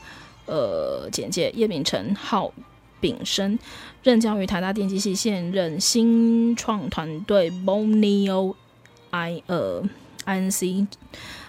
[0.47, 1.49] 呃简介。
[1.55, 2.53] 叶秉成号
[3.01, 3.57] 丙生，
[4.03, 8.57] 任教于台大电机系，现任新创团队 Boneo
[9.11, 9.85] I 呃
[10.27, 10.89] INC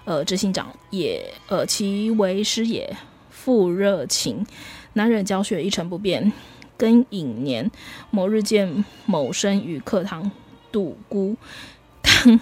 [0.05, 2.95] 呃执行长，也呃其为师也，
[3.31, 4.45] 富热情，
[4.93, 6.31] 难忍教学一成不变，
[6.77, 7.71] 庚寅年
[8.11, 10.29] 某日见某生于课堂
[10.71, 11.35] 独孤。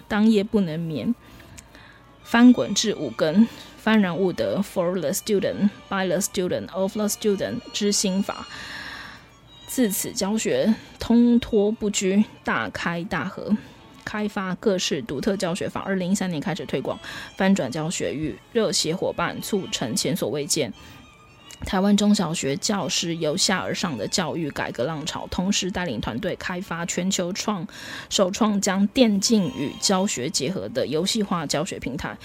[0.07, 1.13] 当夜不能眠，
[2.23, 3.47] 翻滚至五更，
[3.83, 8.47] 幡然悟得 For the student, by the student, of the student 之心法。
[9.67, 13.55] 自此教学通脱不拘，大开大合，
[14.03, 15.81] 开发各式独特教学法。
[15.81, 16.99] 二零一三年开始推广，
[17.37, 20.73] 翻转教学与热血伙伴，促成前所未见。
[21.65, 27.65] 台湾中小学教师由下而上的教育改革浪潮，同时带领团队开发全球创
[28.09, 32.17] 首创将电竞与教学结合的游戏化教学平台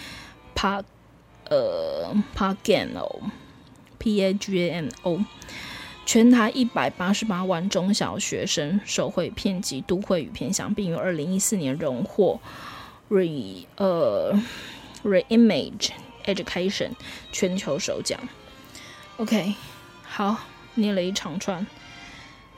[0.54, 0.82] p a
[1.48, 5.20] 呃 Pagano，P A G A N O，
[6.04, 12.40] 全台一百八十八万中小学生受惠遍及都会与偏乡，并于二零一四年荣获
[13.10, 14.34] Re 呃
[15.04, 15.90] Reimage
[16.24, 16.92] Education
[17.30, 18.18] 全球首奖。
[19.18, 19.54] OK，
[20.04, 20.36] 好，
[20.74, 21.66] 念了一长串，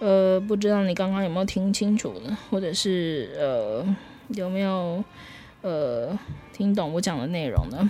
[0.01, 2.37] 呃，不知道你刚刚有没有听清楚呢？
[2.51, 3.97] 或者是呃
[4.31, 5.05] 有没有
[5.63, 6.19] 呃
[6.53, 7.89] 听懂我讲的内容呢？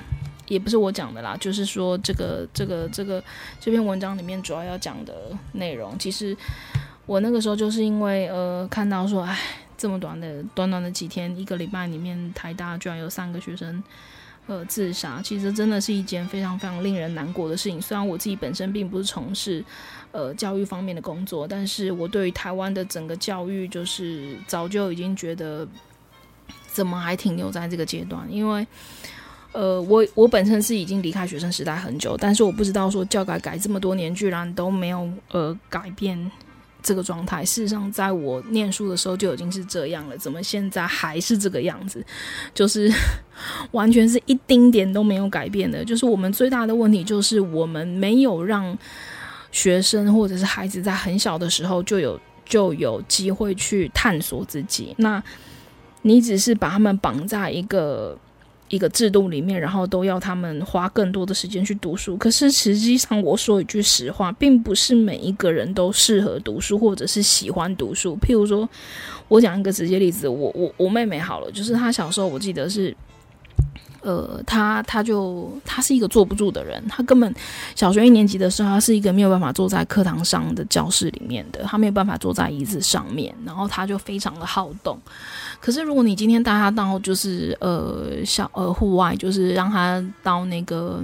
[0.48, 3.24] 也不是我讲的啦，就是说这个这个这个
[3.58, 5.14] 这篇文章里面主要要讲的
[5.52, 6.36] 内容，其实
[7.06, 9.34] 我那个时候就是因为呃看到说，哎，
[9.78, 13.82] 这么短的短短的几天，一个礼拜里面，台大居然有三个学生。
[14.48, 17.80] 呃，自杀其实真的是一件非常非常令人难过的事情。
[17.80, 19.62] 虽然我自己本身并不是从事
[20.10, 25.68] 呃教育方面的工作，但是我对于台湾的整个教育，就是早就已经觉得
[26.66, 28.26] 怎么还停留在这个阶段？
[28.32, 28.66] 因为
[29.52, 36.30] 呃，我我本身是已经离开学生时代很久，但是我不知道说教改改这么多年，居然都没有呃改变。
[36.82, 42.04] 这个状态，事实上，在我念书的时候就已经是这样了，怎么现在还是这个样子？
[42.54, 42.90] 就是
[43.72, 45.84] 完全是一丁点都没有改变的。
[45.84, 48.76] 就是我们最大的问题，就是我们没有让
[49.50, 54.94] 学生或者是孩子在很小的时候就有就有机会去探索自己。
[54.98, 55.22] 那
[56.02, 58.18] 你只是把他们绑在一个。
[58.68, 62.16] 一个制度里面，然后都要他们花更多的时间去读书。
[62.16, 68.16] 可是实际上，我说一句实话，并不是每一个人都适合读书，或者是喜欢读书。
[68.20, 68.68] 譬如说，
[69.28, 72.94] 我讲一个直接例子，我我我妹妹好了，就是她小时候，我记得是。
[74.00, 77.34] 呃，她她就她是一个坐不住的人，她根本
[77.74, 84.96] 小学一年级的时候，她是一个没有办法坐在课堂上的教室里面的，她没有办法坐在椅子上面，然后她就非常的好动。
[85.60, 91.02] 可是如果你今天带他到就是呃小呃户外，就是让他到那个。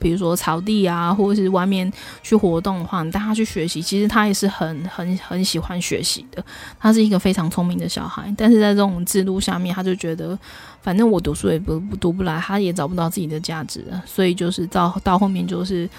[0.00, 1.92] 比如说草地啊，或者是外面
[2.22, 6.40] 去活动的话，你带他去学习，其实他也是很很很喜欢学习的。
[6.78, 10.38] 他是一个非常聪明的小孩，但是在这种制度下面，他就觉得
[10.80, 15.90] 反正我读书也不不读不来，他也找不到自己的价值，所以就是到到后面就是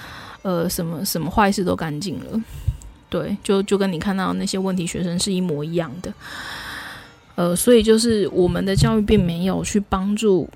[0.44, 2.42] 呃什么什么坏事都干尽了。
[3.10, 6.10] 对，就就跟你看到那些问题学生是一模一样的。
[7.40, 10.50] 呃，所以就是我们的教育并没有去帮助。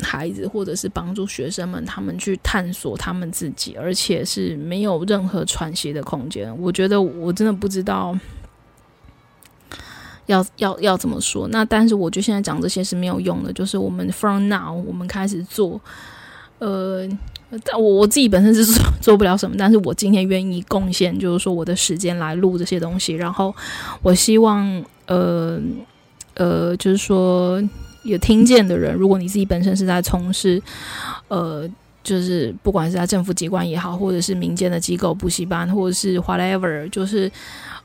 [0.00, 6.56] 孩子，或者是帮助学生们，他们去探索他们自己，而且是没有任何喘息的空间。
[6.60, 8.16] 我觉得我真的不知道
[10.26, 11.48] 要要要怎么说。
[11.48, 13.52] 那但是我觉得现在讲这些是没有用的。
[13.52, 15.80] 就是我们 from now，我们开始做。
[16.60, 17.04] 呃，
[17.64, 18.64] 但我我自己本身是
[19.00, 23.14] 做不了什么，但是我今天愿意贡献，就是说我的时间来录这些东西。
[23.14, 23.52] 然后
[24.00, 25.60] 我希望，呃
[26.38, 27.62] 呃，就是说。
[28.04, 30.62] 有听见的人，如果你自己本身是在从事，
[31.26, 31.68] 呃，
[32.02, 37.30] 就是不管是在政府机关也好，或者是民间的机构补习班，或者是 whatever，就是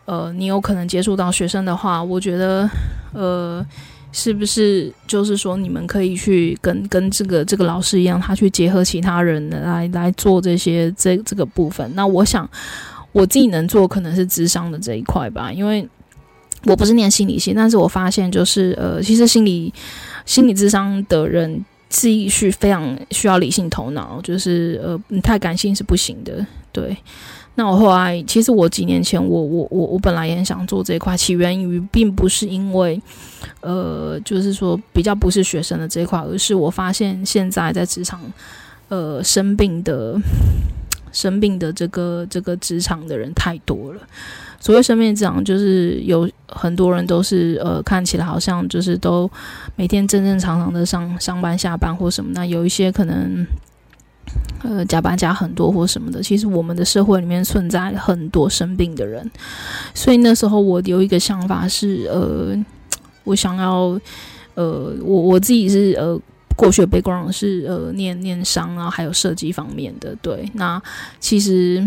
[0.05, 2.69] 呃，你有可能接触到学生的话，我觉得，
[3.11, 3.65] 呃，
[4.13, 11.91] 是不是就是说，你们可以去跟跟这个这个老师一样，他去结合其他人来来做这些这这个部分。
[11.95, 12.49] 那我想，
[13.11, 15.85] 我自己能做可能是智商的这一块吧，因为
[16.65, 19.73] 我不是念心理系，但是我发现就是，呃，其实心理
[20.25, 21.63] 心理智商的人。
[21.89, 26.43] 记忆是非常需要理性头脑，就是呃，你太感性是不行的。
[26.71, 26.97] 对，
[27.53, 32.99] 那我后来其实我几年前我我我我本来也很想做这一块，起源于并不是因为
[33.61, 38.19] 呃，就是说比较不是学生的这一块，而是我发现现在在职场
[38.87, 40.19] 呃生病的
[41.11, 44.01] 生病的这个这个职场的人太多了。
[44.63, 49.29] 所谓生病职场，就是有很多人都是呃，看起来好像就是都
[49.75, 52.31] 每天正正常常的上上班下班或什么。
[52.33, 53.45] 那有一些可能
[54.63, 56.23] 呃加班加很多或什么的。
[56.23, 59.29] 其实我们的社会里面存在很多生病的人，
[59.93, 62.55] 所以那时候我有一个想法是呃，
[63.25, 63.99] 我想要
[64.55, 66.17] 呃，我我自己是呃。
[66.55, 70.15] 过去的 background 是呃念念商啊，还有设计方面的。
[70.21, 70.81] 对，那
[71.19, 71.83] 其实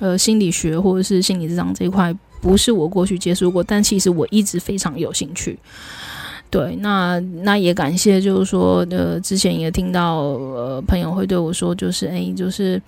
[0.00, 5.58] 呃心理学或者是心理咨商这一块不是我过去接触过，但其实我一直非常有兴趣。
[6.50, 12.80] 对，那那也感谢，就是说呃之前也听到呃朋友会对我说，就是哎就是。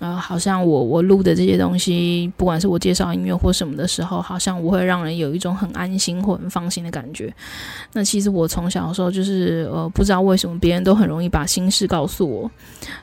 [0.00, 7.34] 呃，好像我我录的这些东西，不管是我介绍音乐或什么的时候，好像我会让人有一种很安心或很放心的感觉。
[7.92, 12.48] 那其实我从小的时候就是呃，不知道为什么别人都很容易把心事告诉我，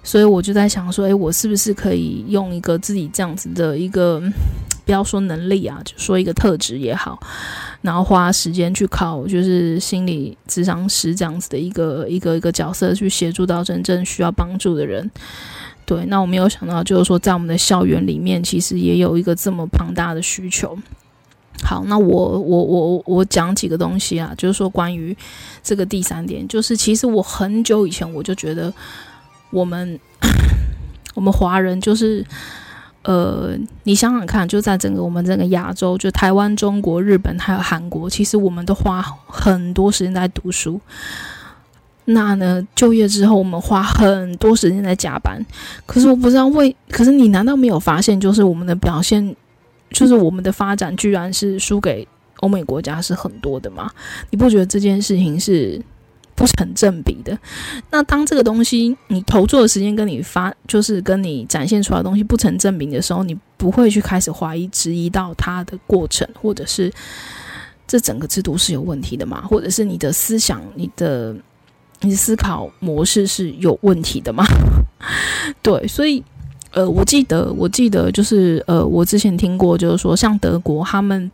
[0.04, 4.24] 所以我就在想说，诶，我是不是可以用一个自己这样子的一个，
[4.86, 7.20] 不要说能力啊，就说一个特质也好，
[7.82, 15.12] 然后花时间去考，就是心理咨商师这样子的一个一个一个角色，去协助到真正需要帮助的人。
[15.86, 20.76] 对，那我没有想到，就是说，在我们的校园里面，其实也有一个这么庞大的需求。
[21.64, 25.16] 好，那我我我我讲几个东西啊，就是说关于
[25.64, 28.74] 这个第三点，就是其实我很久以前我就觉得，
[29.52, 29.98] 我们
[31.16, 32.26] 我们华人就是，
[33.04, 40.82] 呃，你想想看，就在整个我们整个亚洲，就台湾、中国、日本还有韩国，其实我们都花很多时间在读书。
[42.08, 42.66] 那呢？
[42.76, 45.44] 就业之后，我们花很多时间在加班。
[45.88, 49.36] 可是我不知道为，可是你难道没有发现，就是我们的表现，
[49.90, 52.08] 就是我们的发展，居然是输给
[52.42, 53.90] 欧美国家是很多的吗？
[54.30, 55.82] 你不觉得这件事情是
[56.36, 57.36] 不成正比的？
[57.90, 66.94] 那当这个东西你投注的时间跟你发，就是跟你展现出来的东西不成正比的时候，你不会去开始怀疑、质疑到它的过程，或者是
[67.88, 69.42] 这整个制度是有问题的吗？
[69.42, 71.36] 或者是你的思想、你的。
[72.06, 74.46] 你思考模式是有问题的吗？
[75.62, 76.24] 对，所以，
[76.72, 81.30] 呃，我记得，我记得，就是，呃，我之前听过，就是说，像德国，他们，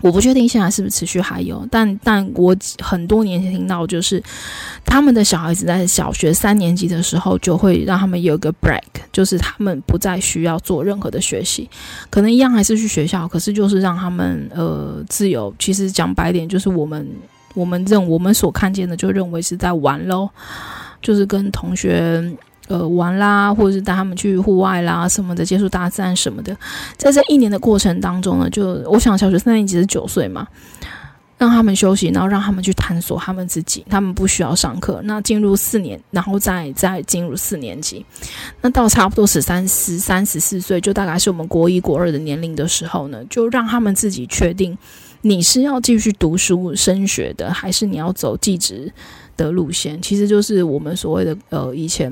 [0.00, 4.22] 我不确定现在是不是持续还有，但，但我很多年前听到，就是
[4.84, 8.80] 他们的小孩子在小学三年级的时候，就会让他们有个 break，
[9.12, 11.68] 就是他们不再需要做任何的学习，
[12.10, 15.52] 可能一样还是去学校，可是就是让他们，呃，自由。
[15.58, 17.08] 其实讲白点，就是我们。
[17.54, 20.30] 我们认我们所看见的，就认为是在玩喽，
[21.02, 22.22] 就是跟同学
[22.68, 26.56] 呃玩啦，或者是带他们去户外啦什么的，接触大自然什么的。
[26.96, 30.46] 在这一年的过程当中呢，就我想小学三年级是九岁嘛，
[31.38, 35.00] 让他们休息，然后让他们去探索他们自己，他们不需要上课。
[35.02, 38.06] 那进入四年，然后再再进入四年级，
[38.60, 44.78] 那到差不多十三、十三、十四岁，就大概是我们国一、国二的年龄的时候呢，就让他们自己确定。
[45.22, 48.92] 你是要继续读书升学的，还是你要走技职
[49.36, 50.00] 的路线？
[50.00, 52.10] 其实就是我们所谓的呃，以前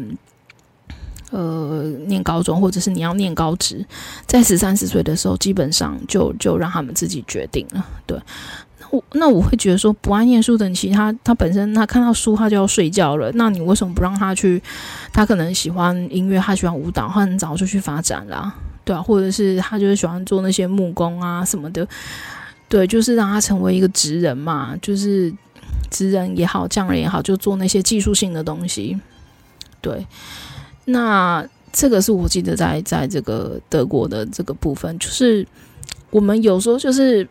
[1.30, 3.84] 呃念高中，或者是你要念高职，
[4.26, 7.86] 在十三四岁的时候，基本上就就让他们自己决定了。
[8.06, 8.18] 对，
[8.78, 14.62] 那我那我会觉得说，不爱念书的其实他他本身他看到书他就要睡觉了，那你为什么不让他去？
[15.12, 18.54] 他可能喜欢音乐，他喜欢舞蹈，他很早就去发展啦，
[18.84, 21.88] 对啊，或者是他就是喜欢做那些木工啊什么的。
[22.68, 25.32] 对，就是让他成为一个职人嘛，就是
[25.90, 28.98] 职人也好，匠人也好，就做那些技术性的东西。
[29.80, 30.06] 对，
[30.84, 35.46] 那这个是我记得在在这个德国的这个部分，就是
[36.10, 37.26] 我们有时候就是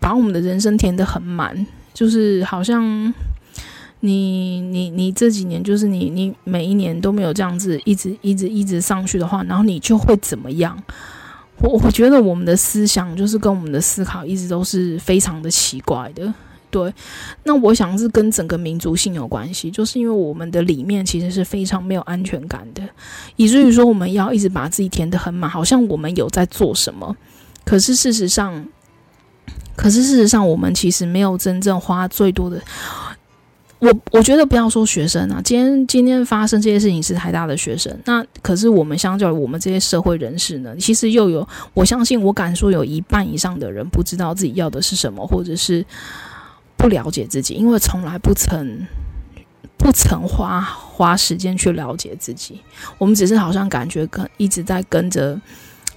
[0.00, 2.82] 把我们的人生填得很满，就是好像
[4.00, 10.82] 你你你这几年就是你你每一年都没有这样子一直一直一直上去的话，然后你就会怎么样？
[11.64, 16.32] 我我觉得我们的思想就是跟我们的思考一直都是非常的奇怪的，
[16.70, 16.92] 对。
[17.44, 22.82] 那我想是跟整个民族性有关系，就是因为我们的里面其实是非常没有安全感的，
[23.36, 27.16] 以至于说我们要一直把自己填得很满，好像我们有在做什么。
[27.64, 28.66] 可是事实上，
[29.74, 32.60] 可是事实上，我们其实没有真正花最多的。
[33.84, 45.84] 我我觉得不要说学生啊，今天今天发生这些事情是台大的学生，那可是我们相较于我们这些社会人士呢，其实又有我相信我敢说有一半以上的人不知道自己要的是什么，或者是
[46.78, 48.86] 不了解自己，因为从来不曾
[49.76, 52.62] 不曾花花时间去了解自己，
[52.96, 55.38] 我们只是好像感觉跟一直在跟着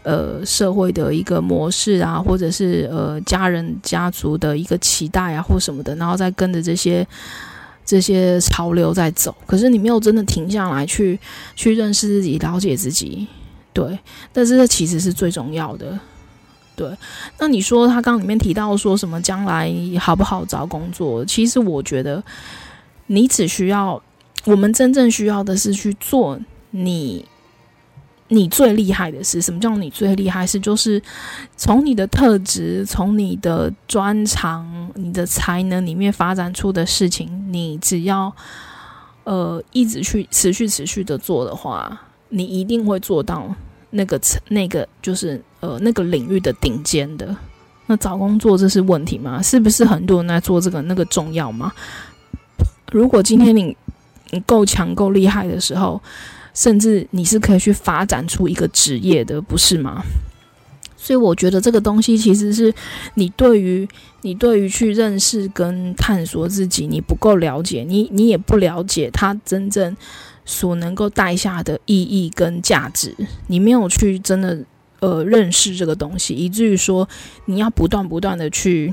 [0.04, 7.08] 呃社会的一个模式啊，或者是呃家人家族的一个期待啊或什么的，然后再跟着这些。
[7.88, 11.18] 这些潮流在走，可是你没有真的停下来去
[11.56, 13.26] 去认识自己、了解自己，
[13.72, 13.98] 对。
[14.34, 15.98] 但是这其实是最重要的，
[16.76, 16.92] 对。
[17.40, 21.24] 那你说他刚里面提到说什么将来好不好找工作？
[21.24, 22.22] 其实我觉得
[23.06, 24.04] 你只需要，
[24.44, 26.38] 我们真正需要的是去做
[26.72, 27.26] 你。
[28.30, 29.60] 你最厉害的是什么？
[29.60, 31.02] 叫你最厉害是就是
[31.56, 38.36] 从你的特质、从你的专长、你的才能里面发展出的事情，你只要
[39.24, 43.56] 呃一直去持续持续的做的话，你一定会做到
[43.92, 44.20] 那个
[44.50, 47.34] 那个就是呃那个领域的顶尖的。
[47.86, 49.42] 那找工作这是问题吗？
[49.42, 51.72] 是不是很多人在做这个那个重要吗？
[52.92, 53.78] 如果今天你
[54.32, 56.02] 你够强够厉害的时候。
[56.58, 60.02] 甚至你是可以去发展出一个职业的，不是吗？
[60.98, 62.74] 所以我觉得这个东西其实是
[63.14, 63.88] 你对于
[64.24, 69.96] 你对于去认识跟探索自己，你不够了解，你你也不了解它真正
[70.46, 74.66] 所能够带下的意义跟价值，你没有去真的。
[75.00, 77.08] 呃，认识这个东西，以至于说
[77.46, 78.92] 你要不断不断的去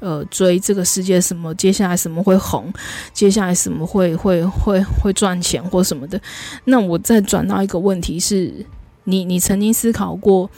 [0.00, 2.72] 呃追这个世界什么，接下来什么会红，
[3.12, 6.20] 接下来什么会会会会赚钱或什么的。
[6.66, 8.64] 那我再转到一个问题是，
[9.04, 10.48] 你你曾经思考过，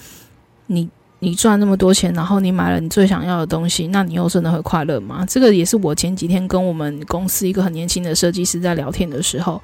[0.67, 0.87] 你
[1.21, 5.25] 你赚那么多钱，然后你买了你最想要的东西，那你又真的会快乐吗？
[5.27, 9.63] 这个也是我前几天跟我们公司一个很年轻的设计师在聊天的时候。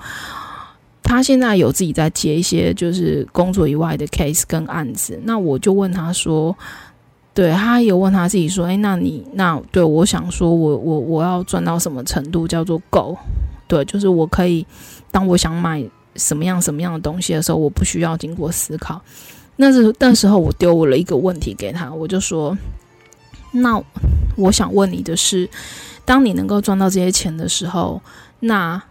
[1.02, 6.54] 他现在有自己在接一些就是工作以外的 case 跟案子，那我就问他说，
[7.32, 13.16] 对，他有问他自己说，诶，那你那对我想说我我我要赚到什么程度叫做够？
[13.66, 14.66] 对，就是我可以
[15.10, 15.82] 当我想买
[16.16, 19.00] 什么样什么样的东西的时候，我不需要经过思考。
[19.56, 22.54] 那是那时候我丢了一个问题给他，我就说，
[23.52, 23.82] 那
[24.36, 25.48] 我想问你的是，
[26.04, 28.02] 当你能够赚到这些钱的时候，
[28.40, 28.82] 那。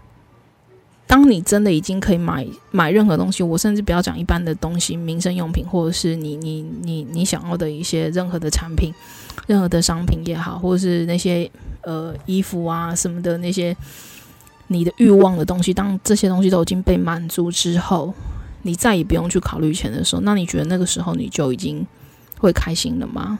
[1.07, 8.93] 当你真的已经可以买买任何东西，我甚至不要讲一般的东西，民生用品，或者是你你你你想要的一些任何的产品，
[9.47, 11.49] 任何的商品也好，或者是那些
[11.81, 13.73] 呃衣服啊什么的那些
[14.67, 18.13] 你的欲望的东西，当这些东西都已经被满足之后，
[18.63, 21.87] 你再也不用去考虑钱的时候，那你觉得那个时候你就已经
[22.37, 23.39] 会开心了吗？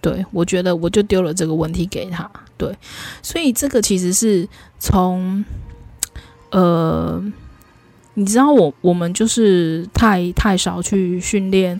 [0.00, 2.28] 对，我觉得我就丢了这个问题给他。
[2.56, 2.76] 对，
[3.22, 4.48] 所以这个其实是
[4.80, 5.44] 从。
[6.50, 7.22] 呃，
[8.14, 11.78] 你知道我我们就是太太少去训练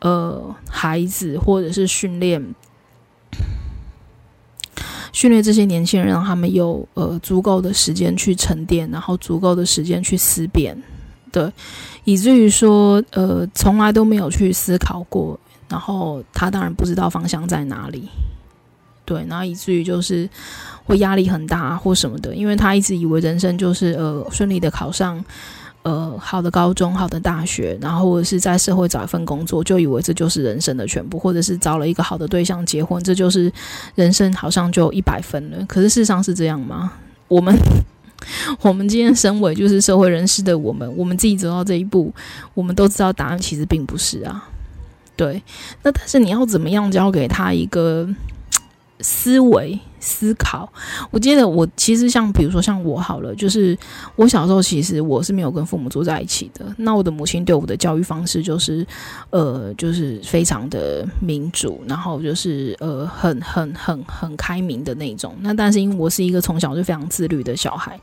[0.00, 2.54] 呃孩子，或者是训练
[5.12, 10.80] 训练这些年轻人，让他们有呃足够的时间去沉淀，然后足够的时间去思辨，
[11.32, 11.52] 对，
[12.04, 15.38] 以至于说呃从来都没有去思考过，
[15.68, 18.08] 然后他当然不知道方向在哪里。
[19.04, 20.30] 对，然后以至于就是
[20.90, 25.24] 会压力很大或什么的，因为他一直以为人生就是呃顺利的考上
[25.82, 33.50] 呃好的高中、好的大学，然后或者是在社会找一份工作，就以为这就是人生的全部，或者是找了一个好的对象结婚，这就是
[33.94, 35.64] 人生好像就一百分了。
[35.66, 36.92] 可是事实上是这样吗？
[37.28, 37.56] 我们
[38.62, 42.12] 我们今天身为就是社会人士的我们，我们自己走到这一步，
[42.52, 44.48] 我们都知道答案其实并不是啊。
[45.16, 45.40] 对，
[45.84, 48.08] 那但是你要怎么样教给他一个？
[49.02, 50.70] 思维思考，
[51.10, 53.76] 我记得我其实像比如说像我好了，就是
[54.16, 56.64] 我小时候其实我是没有跟父母住在一起的。
[56.78, 58.86] 那我的母亲对我的教育方式就是，
[59.30, 65.34] 呃，就是非常的民主，然后就是呃很很很很开明的那种。
[65.40, 68.00] 那但是因为我是一个从小就非常自律的小孩，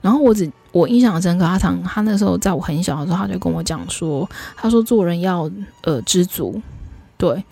[0.00, 5.50] 然后我只我印象深刻，他常他那时候在我很小的时候，他就跟我讲说，他说做人要
[5.82, 6.60] 呃知足，
[7.16, 7.44] 对。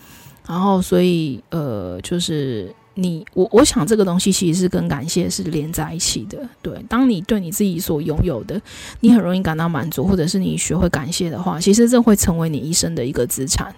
[0.48, 6.38] 然后，所以，呃，就是你，我，我想这个东西其实是跟感谢是连在一起的。
[6.62, 8.58] 对，当你对你自己所拥有的，
[9.00, 13.74] 你很容易感到满足，或者是你学会感谢的话，其实这会成为你一生的一个资产。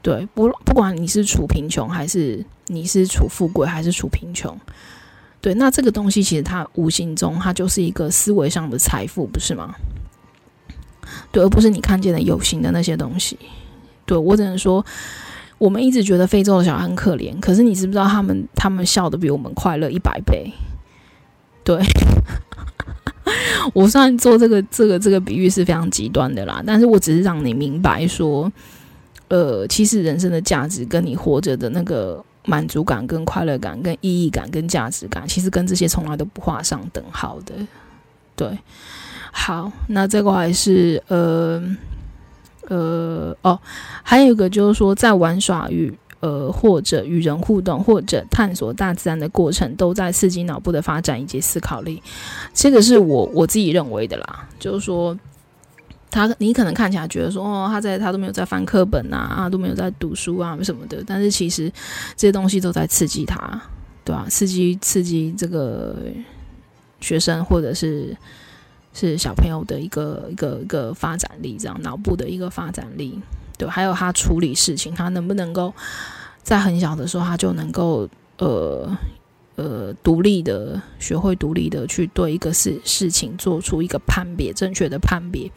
[0.00, 4.58] 对，不，不管你是处贫穷，还是你是处富贵，还是处贫穷，
[5.42, 9.74] 对，那这个东西其实它无形中它就是一个思维上的财富，不是吗？
[11.30, 13.38] 对，而不是你看见的有形的那些东西。
[14.06, 14.82] 对，我只能说。
[15.58, 20.52] 我们一直觉得非洲的小孩很可怜，可是你知不知道他们他们笑得比我们快乐一百倍？
[21.64, 21.82] 对，
[23.74, 28.50] 我虽然做这个这个这个比喻是非常极端的啦，但是我只是让你明白说，
[29.28, 37.54] 呃，其实人生的价值跟你活着的那个满足感、跟快乐感、跟意义感、跟价值感，其实跟这些从来都不画上等号的。
[38.36, 38.56] 对，
[39.32, 41.60] 好，那这个还是呃。
[42.68, 43.58] 呃哦，
[44.02, 52.02] 还有一个就是说，在玩耍与呃或者与人互动或者探索大自然的过程，都在刺激脑部的发展以及思考力。
[52.52, 55.18] 这个是我我自己认为的啦，就是说，
[56.10, 61.72] 他你可能看起来觉得说，哦，他在他都没有在翻课本啊，啊都没有在读书啊什么的，但是其实
[62.16, 63.60] 这些东西都在刺激他，
[64.04, 64.26] 对吧？
[64.28, 65.96] 刺激刺激这个
[67.00, 68.16] 学生或者是。
[68.94, 73.20] 是小朋友的一个一个一个发展力，这样脑部的一个发展力，
[73.56, 75.72] 对，还有他处理事情，他能不能够
[76.42, 78.08] 在很小的时候，他就能够
[78.38, 78.98] 呃
[79.56, 85.50] 呃独立的学会独立的去对一个事事情做出一个判别，正确的判别，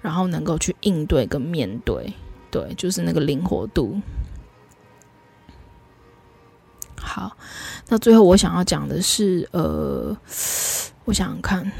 [0.00, 2.14] 然后能够去应对跟面对，
[2.50, 4.00] 对，就是那个灵活度。
[6.96, 7.36] 好，
[7.88, 10.16] 那最后我想要讲的是，呃，
[11.04, 11.70] 我想想看。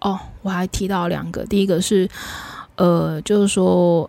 [0.00, 2.08] 哦，我还提到两个，第一个是，
[2.76, 4.08] 呃，就是说，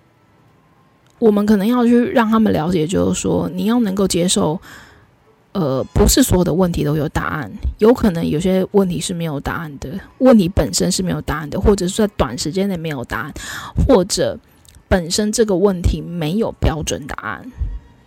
[1.20, 4.60] 我们可能要去让他们了解，就是说，你要能够接受，
[5.52, 9.90] 呃，不是所有的问题都有答案，有可能有些问题是没有答案的，
[10.20, 13.34] 问题本身是没有答案的，或者是在短时间内没有答案，
[13.86, 14.40] 或者
[14.88, 17.52] 本身这个问题没有标准答案，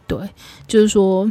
[0.07, 0.19] 对，
[0.67, 1.31] 就是说，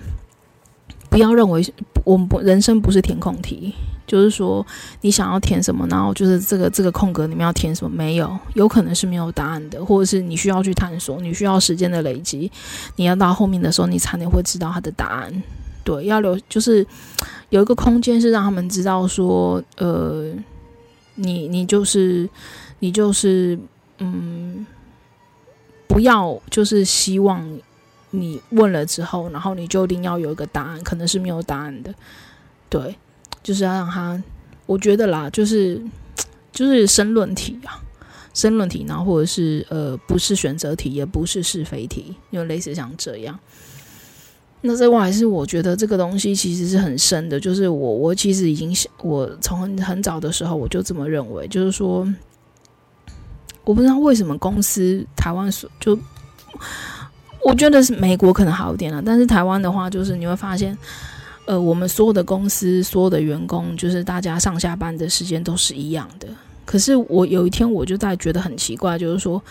[1.10, 1.66] 不要认为
[2.04, 3.74] 我们人生不是填空题。
[4.06, 4.66] 就是说，
[5.02, 12.52] 你想要填什么，然后就是这个这个空格里面要填什么，没有，有可能是没有答案的，或者是你需要去探索，你需要时间的累积，
[12.98, 15.44] 你要到后面的时候，你才能会知道它的答案。
[15.86, 16.86] 对，要留，就是
[17.50, 20.34] 有一个空间是让他们知道说，呃，
[21.16, 22.30] 你你就是
[22.80, 23.58] 你就是
[24.00, 24.66] 嗯，
[25.88, 27.60] 不要就是希望
[28.12, 31.94] 你问了之后，然后你就一定要有一个答案，可能是没有答案的，
[32.70, 32.96] 对。
[33.44, 34.24] 就是要让他，
[34.66, 35.80] 我觉得啦，就是
[36.54, 37.84] 就是申论题啊，
[38.34, 43.38] 申论题，然后或者是呃，不是选择题，也不是是非题，就类似像这样。
[44.62, 52.08] 那这外还是我觉得这个东西其实是很深的，就是我我其实已经我从很很早的时候我就这么认为，就是说，
[53.66, 56.00] 我不知道为什么公司台湾所就，
[57.44, 60.78] 我觉得是美国可能好一点了，但是台湾的话，就是你会发现。
[61.46, 66.28] 呃，我们所有的公司，所有的员工，就是大家上下班的时间都是一样的。
[66.66, 69.42] 可是我有一天我就在觉得很奇怪，就是说，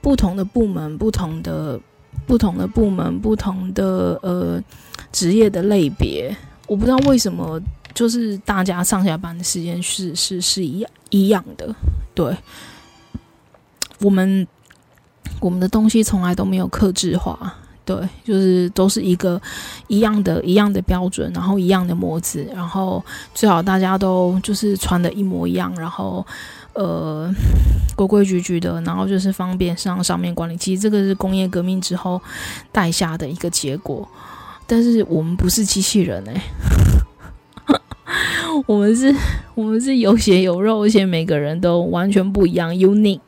[0.00, 1.80] 不同的部门、不同的、
[2.26, 4.60] 不同的部门、不同的呃
[5.12, 6.36] 职业的类别，
[6.66, 7.60] 我不知道为什么，
[7.94, 11.72] 就是大家上下班的时间是是是一样一样的。
[12.12, 12.36] 对，
[14.00, 14.46] 我们
[15.38, 17.54] 我们的东西从来都没有克制化。
[17.86, 19.40] 对，就是都是一个
[19.86, 23.02] 一样的、一样的标准，然后一样的模子，然后
[23.32, 26.26] 最好大家都就是穿的一模一样，然后
[26.72, 27.32] 呃
[27.94, 30.56] 规规矩矩的，然后就是方便上上面管理。
[30.56, 32.20] 其实这个是工业革命之后
[32.72, 34.06] 带下的一个结果，
[34.66, 36.42] 但是我们不是机器人哎，
[38.66, 39.14] 我们是，
[39.54, 43.20] 我们是有血有肉，而且每个人都完全不一样，unique，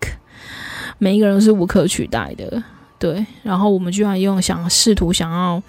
[0.99, 2.61] 每一个人是无可取代的。
[2.99, 5.63] 对，然后我们居然用想试图想要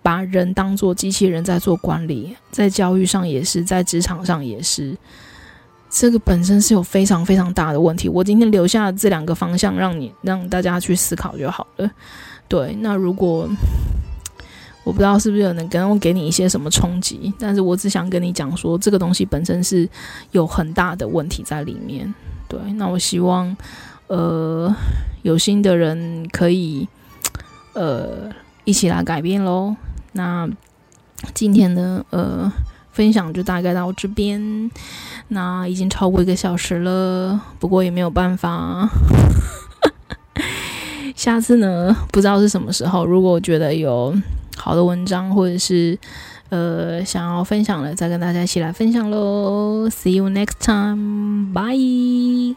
[0.00, 4.96] 把人当做机器人在做管理，在教育上也是，在职场上也是，
[5.90, 8.08] 这个本身是有非常非常大的问题。
[8.08, 11.90] 我今天留下这两个方向，让你让大家去思考就好了。
[12.48, 13.46] 对，那如果
[14.82, 19.86] 我不知道是不是有能跟我给你一些什么冲击，但是我只想跟你讲说，这个东西本身是
[20.32, 22.14] 有很大的问题在里面。
[22.48, 23.54] 对，那我希望。
[24.10, 24.74] 呃，
[25.22, 26.88] 有心的人可以，
[27.74, 28.28] 呃，
[28.64, 29.76] 一起来改变喽。
[30.12, 30.50] 那
[31.32, 32.52] 今天的呃
[32.90, 34.68] 分享就大概到这边，
[35.28, 38.90] 那已经超过一个小时了，不过也没有办法。
[41.14, 44.12] 下次呢，不知道是什么时候，如果觉得有
[44.56, 45.96] 好的文章或者是
[46.48, 49.88] 呃想要分享的，再跟大家一起来分享喽。
[49.88, 52.56] See you next time, bye.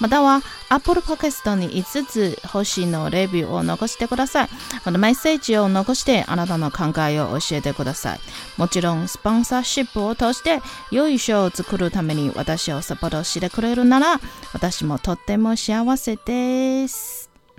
[0.00, 4.48] または Apple Podcast に5つ星のレビューを残してください。
[4.84, 8.20] このメッセージを残してあなたの考えを教えてください。
[8.56, 14.20] もちろんスポンサーシップを通して良い賞を作るために私をサポートしてくれるなら
[14.52, 17.21] 私もとっても幸せです。